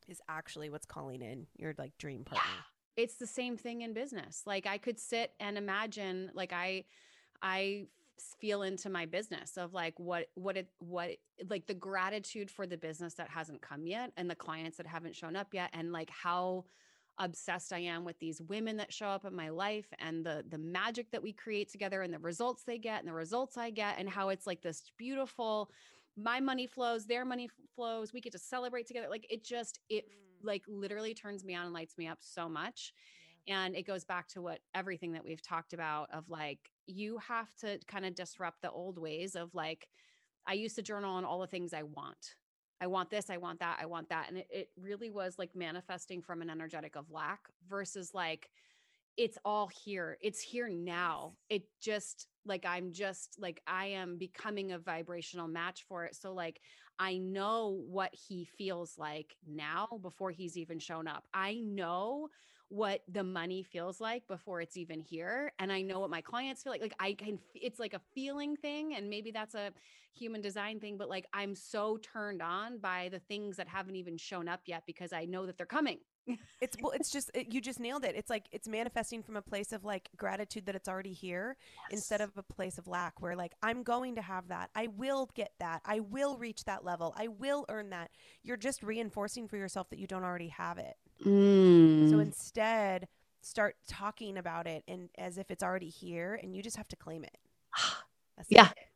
[0.09, 2.65] is actually what's calling in your like dream partner.
[2.97, 4.43] It's the same thing in business.
[4.47, 6.84] Like i could sit and imagine like I
[7.43, 7.86] I
[8.38, 11.11] feel into my business of like what what it what
[11.49, 15.16] like the gratitude for the business that hasn't come yet and the clients that haven't
[15.16, 16.64] shown up yet and like how
[17.16, 20.59] obsessed i am with these women that show up in my life and the the
[20.59, 23.99] magic that we create together and the results they get and the results i get
[23.99, 25.70] and how it's like this beautiful
[26.16, 29.09] my money flows their money flows we get to celebrate together.
[29.09, 30.07] Like it just it
[30.43, 32.93] like literally turns me on and lights me up so much
[33.49, 37.55] and it goes back to what everything that we've talked about of like you have
[37.57, 39.88] to kind of disrupt the old ways of like
[40.47, 42.36] i used to journal on all the things i want.
[42.80, 45.55] I want this i want that i want that and it, it really was like
[45.55, 48.51] manifesting from an energetic of lack versus like
[49.16, 51.34] it's all here it's here now.
[51.51, 56.32] It just like i'm just like i am becoming a vibrational match for it so
[56.32, 56.61] like
[57.01, 61.25] i know what he feels like now before he's even shown up.
[61.35, 62.29] I know
[62.71, 66.62] what the money feels like before it's even here and i know what my clients
[66.62, 69.73] feel like like i can it's like a feeling thing and maybe that's a
[70.12, 74.16] human design thing but like i'm so turned on by the things that haven't even
[74.16, 75.99] shown up yet because i know that they're coming.
[76.61, 78.14] It's well it's just it, you just nailed it.
[78.14, 81.57] It's like it's manifesting from a place of like gratitude that it's already here
[81.91, 81.99] yes.
[81.99, 84.71] instead of a place of lack where like i'm going to have that.
[84.75, 85.81] I will get that.
[85.85, 87.14] I will reach that level.
[87.16, 88.11] I will earn that.
[88.43, 92.11] You're just reinforcing for yourself that you don't already have it mm.
[92.11, 93.09] so instead
[93.43, 96.97] start talking about it and as if it's already here and you just have to
[96.97, 97.39] claim it
[98.49, 98.91] yeah it.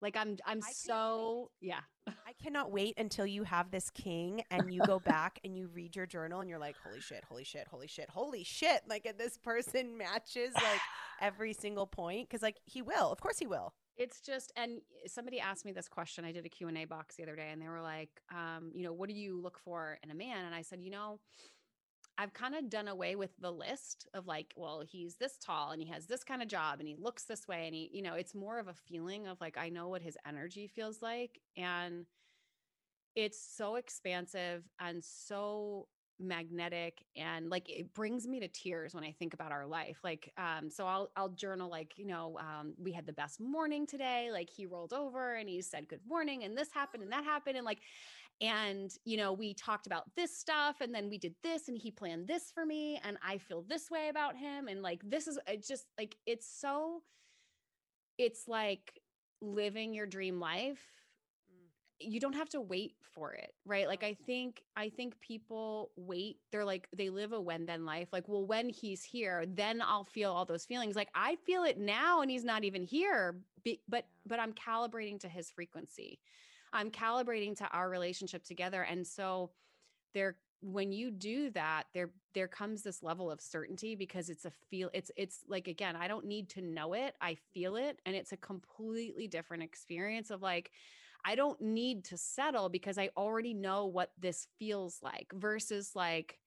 [0.00, 1.80] Like I'm I'm so yeah.
[2.06, 5.96] I cannot wait until you have this king and you go back and you read
[5.96, 8.82] your journal and you're like, holy shit, holy shit, holy shit, holy shit.
[8.88, 10.80] Like this person matches like
[11.20, 12.30] every single point.
[12.30, 13.10] Cause like he will.
[13.10, 13.74] Of course he will.
[13.96, 16.24] It's just and somebody asked me this question.
[16.24, 18.92] I did a Q&A box the other day and they were like, um, you know,
[18.92, 20.44] what do you look for in a man?
[20.44, 21.18] And I said, you know,
[22.20, 25.80] I've kind of done away with the list of like, well, he's this tall and
[25.80, 27.66] he has this kind of job and he looks this way.
[27.66, 30.18] And he, you know, it's more of a feeling of like, I know what his
[30.26, 31.38] energy feels like.
[31.56, 32.06] And
[33.14, 35.86] it's so expansive and so
[36.20, 39.98] magnetic and like it brings me to tears when I think about our life.
[40.02, 43.86] Like, um, so I'll I'll journal like, you know, um, we had the best morning
[43.86, 44.30] today.
[44.32, 47.56] Like he rolled over and he said good morning and this happened and that happened.
[47.56, 47.78] And like
[48.40, 51.90] and you know we talked about this stuff and then we did this and he
[51.90, 55.38] planned this for me and i feel this way about him and like this is
[55.48, 57.02] it just like it's so
[58.16, 59.00] it's like
[59.40, 60.82] living your dream life
[61.52, 61.66] mm.
[61.98, 63.88] you don't have to wait for it right?
[63.88, 68.08] Like i think i think people wait they're like they live a when then life
[68.12, 70.94] like well when he's here then i'll feel all those feelings.
[70.94, 73.40] Like i feel it now and he's not even here
[73.88, 76.20] but but i'm calibrating to his frequency
[76.72, 78.82] I'm calibrating to our relationship together.
[78.82, 79.50] And so
[80.14, 84.50] there when you do that there there comes this level of certainty because it's a
[84.70, 88.16] feel it's it's like again i don't need to know it i feel it and
[88.16, 90.72] it's a completely different experience of like
[91.24, 96.38] i don't need to settle because i already know what this feels like versus like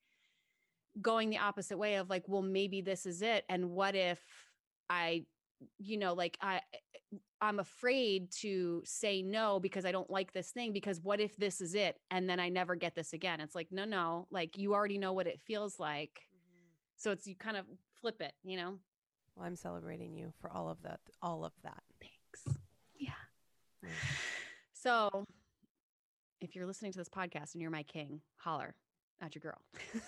[1.00, 4.20] going the opposite way of like well maybe this is it and what if
[4.90, 5.24] i
[5.78, 6.60] you know like i
[7.40, 11.60] i'm afraid to say no because i don't like this thing because what if this
[11.60, 13.40] is it and then i never get this again?
[13.40, 16.20] It's like no no like you already know what it feels like.
[16.34, 16.68] Mm-hmm.
[16.96, 17.66] so it's you kind of
[18.00, 18.78] flip it you know?
[19.36, 21.82] Well i'm celebrating you for all of that all of that.
[22.00, 22.58] Thanks.
[22.98, 23.10] Yeah.
[23.84, 23.88] Mm.
[24.72, 25.24] so
[26.40, 28.74] if you're listening to this podcast and you're my king holler
[29.20, 29.60] at your girl.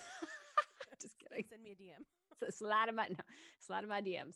[1.00, 1.44] Just kidding.
[1.48, 2.04] Send me a dm
[2.40, 3.16] so slide of my no,
[3.60, 4.34] slide of my dms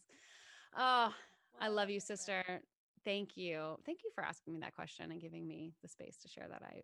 [0.77, 1.13] Oh,
[1.61, 2.43] I love you, sister.
[3.05, 3.79] Thank you.
[3.87, 6.63] Thank you for asking me that question and giving me the space to share that.
[6.63, 6.83] I,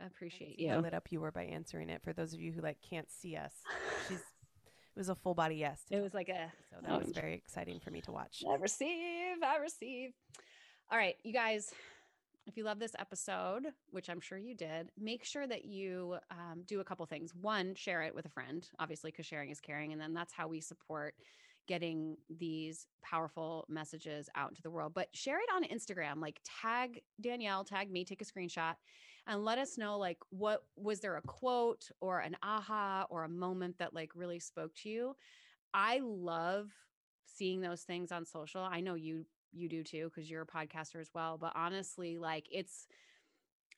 [0.00, 0.70] I appreciate you.
[0.70, 2.02] How lit up you were by answering it.
[2.02, 3.52] For those of you who like can't see us,
[4.08, 4.18] she's
[4.96, 5.82] it was a full body yes.
[5.90, 8.44] It was like a so that was very exciting for me to watch.
[8.48, 10.10] I receive, I receive.
[10.90, 11.72] All right, you guys,
[12.46, 16.62] if you love this episode, which I'm sure you did, make sure that you um,
[16.66, 17.34] do a couple things.
[17.34, 19.92] One, share it with a friend, obviously, because sharing is caring.
[19.92, 21.14] And then that's how we support
[21.66, 24.92] getting these powerful messages out into the world.
[24.94, 28.74] But share it on Instagram, like tag Danielle, tag me, take a screenshot
[29.26, 33.28] and let us know like what was there a quote or an aha or a
[33.28, 35.16] moment that like really spoke to you.
[35.72, 36.70] I love
[37.26, 38.62] seeing those things on social.
[38.62, 42.46] I know you you do too because you're a podcaster as well, but honestly like
[42.50, 42.86] it's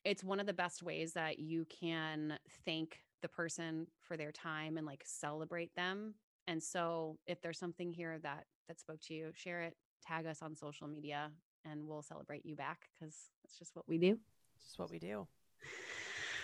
[0.03, 4.77] it's one of the best ways that you can thank the person for their time
[4.77, 6.13] and like celebrate them
[6.47, 9.75] and so if there's something here that that spoke to you, share it,
[10.05, 11.31] tag us on social media
[11.69, 14.17] and we'll celebrate you back cuz it's just what we do.
[14.55, 15.27] It's just what we do.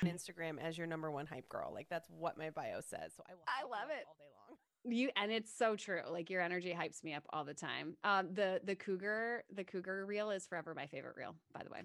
[0.04, 1.72] Instagram as your number one hype girl.
[1.74, 3.14] Like that's what my bio says.
[3.16, 4.94] So I will I love it all day long.
[4.94, 6.02] You and it's so true.
[6.10, 7.96] Like your energy hypes me up all the time.
[8.04, 11.36] Um, the the cougar the cougar reel is forever my favorite reel.
[11.54, 11.84] By the way,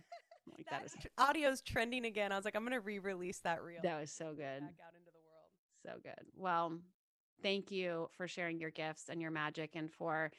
[0.56, 2.32] like that, that is audio's trending again.
[2.32, 3.80] I was like, I'm gonna re-release that reel.
[3.82, 4.60] That was so good.
[4.60, 5.86] Back out into the world.
[5.86, 6.26] So good.
[6.36, 6.78] Well,
[7.42, 10.30] Thank you for sharing your gifts and your magic and for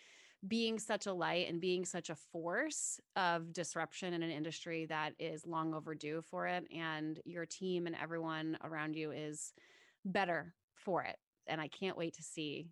[0.48, 5.14] being such a light and being such a force of disruption in an industry that
[5.20, 6.66] is long overdue for it.
[6.74, 9.54] And your team and everyone around you is
[10.06, 11.18] better for it.
[11.48, 12.70] And I can't wait to see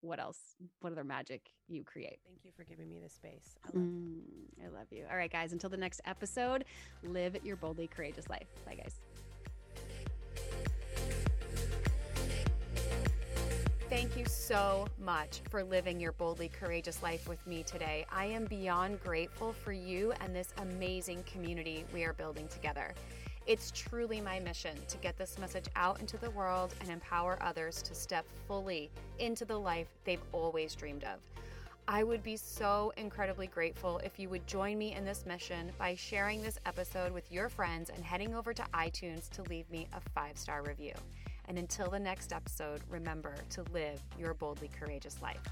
[0.00, 0.38] what else,
[0.80, 2.18] what other magic you create.
[2.24, 3.56] Thank you for giving me the space.
[3.64, 4.20] I love, mm,
[4.64, 5.04] I love you.
[5.10, 6.64] All right, guys, until the next episode,
[7.02, 8.46] live your boldly courageous life.
[8.64, 9.00] Bye, guys.
[13.96, 18.04] Thank you so much for living your boldly courageous life with me today.
[18.12, 22.92] I am beyond grateful for you and this amazing community we are building together.
[23.46, 27.80] It's truly my mission to get this message out into the world and empower others
[27.84, 31.18] to step fully into the life they've always dreamed of.
[31.88, 35.94] I would be so incredibly grateful if you would join me in this mission by
[35.94, 40.00] sharing this episode with your friends and heading over to iTunes to leave me a
[40.10, 40.92] five star review.
[41.48, 45.42] And until the next episode, remember to live your boldly courageous life.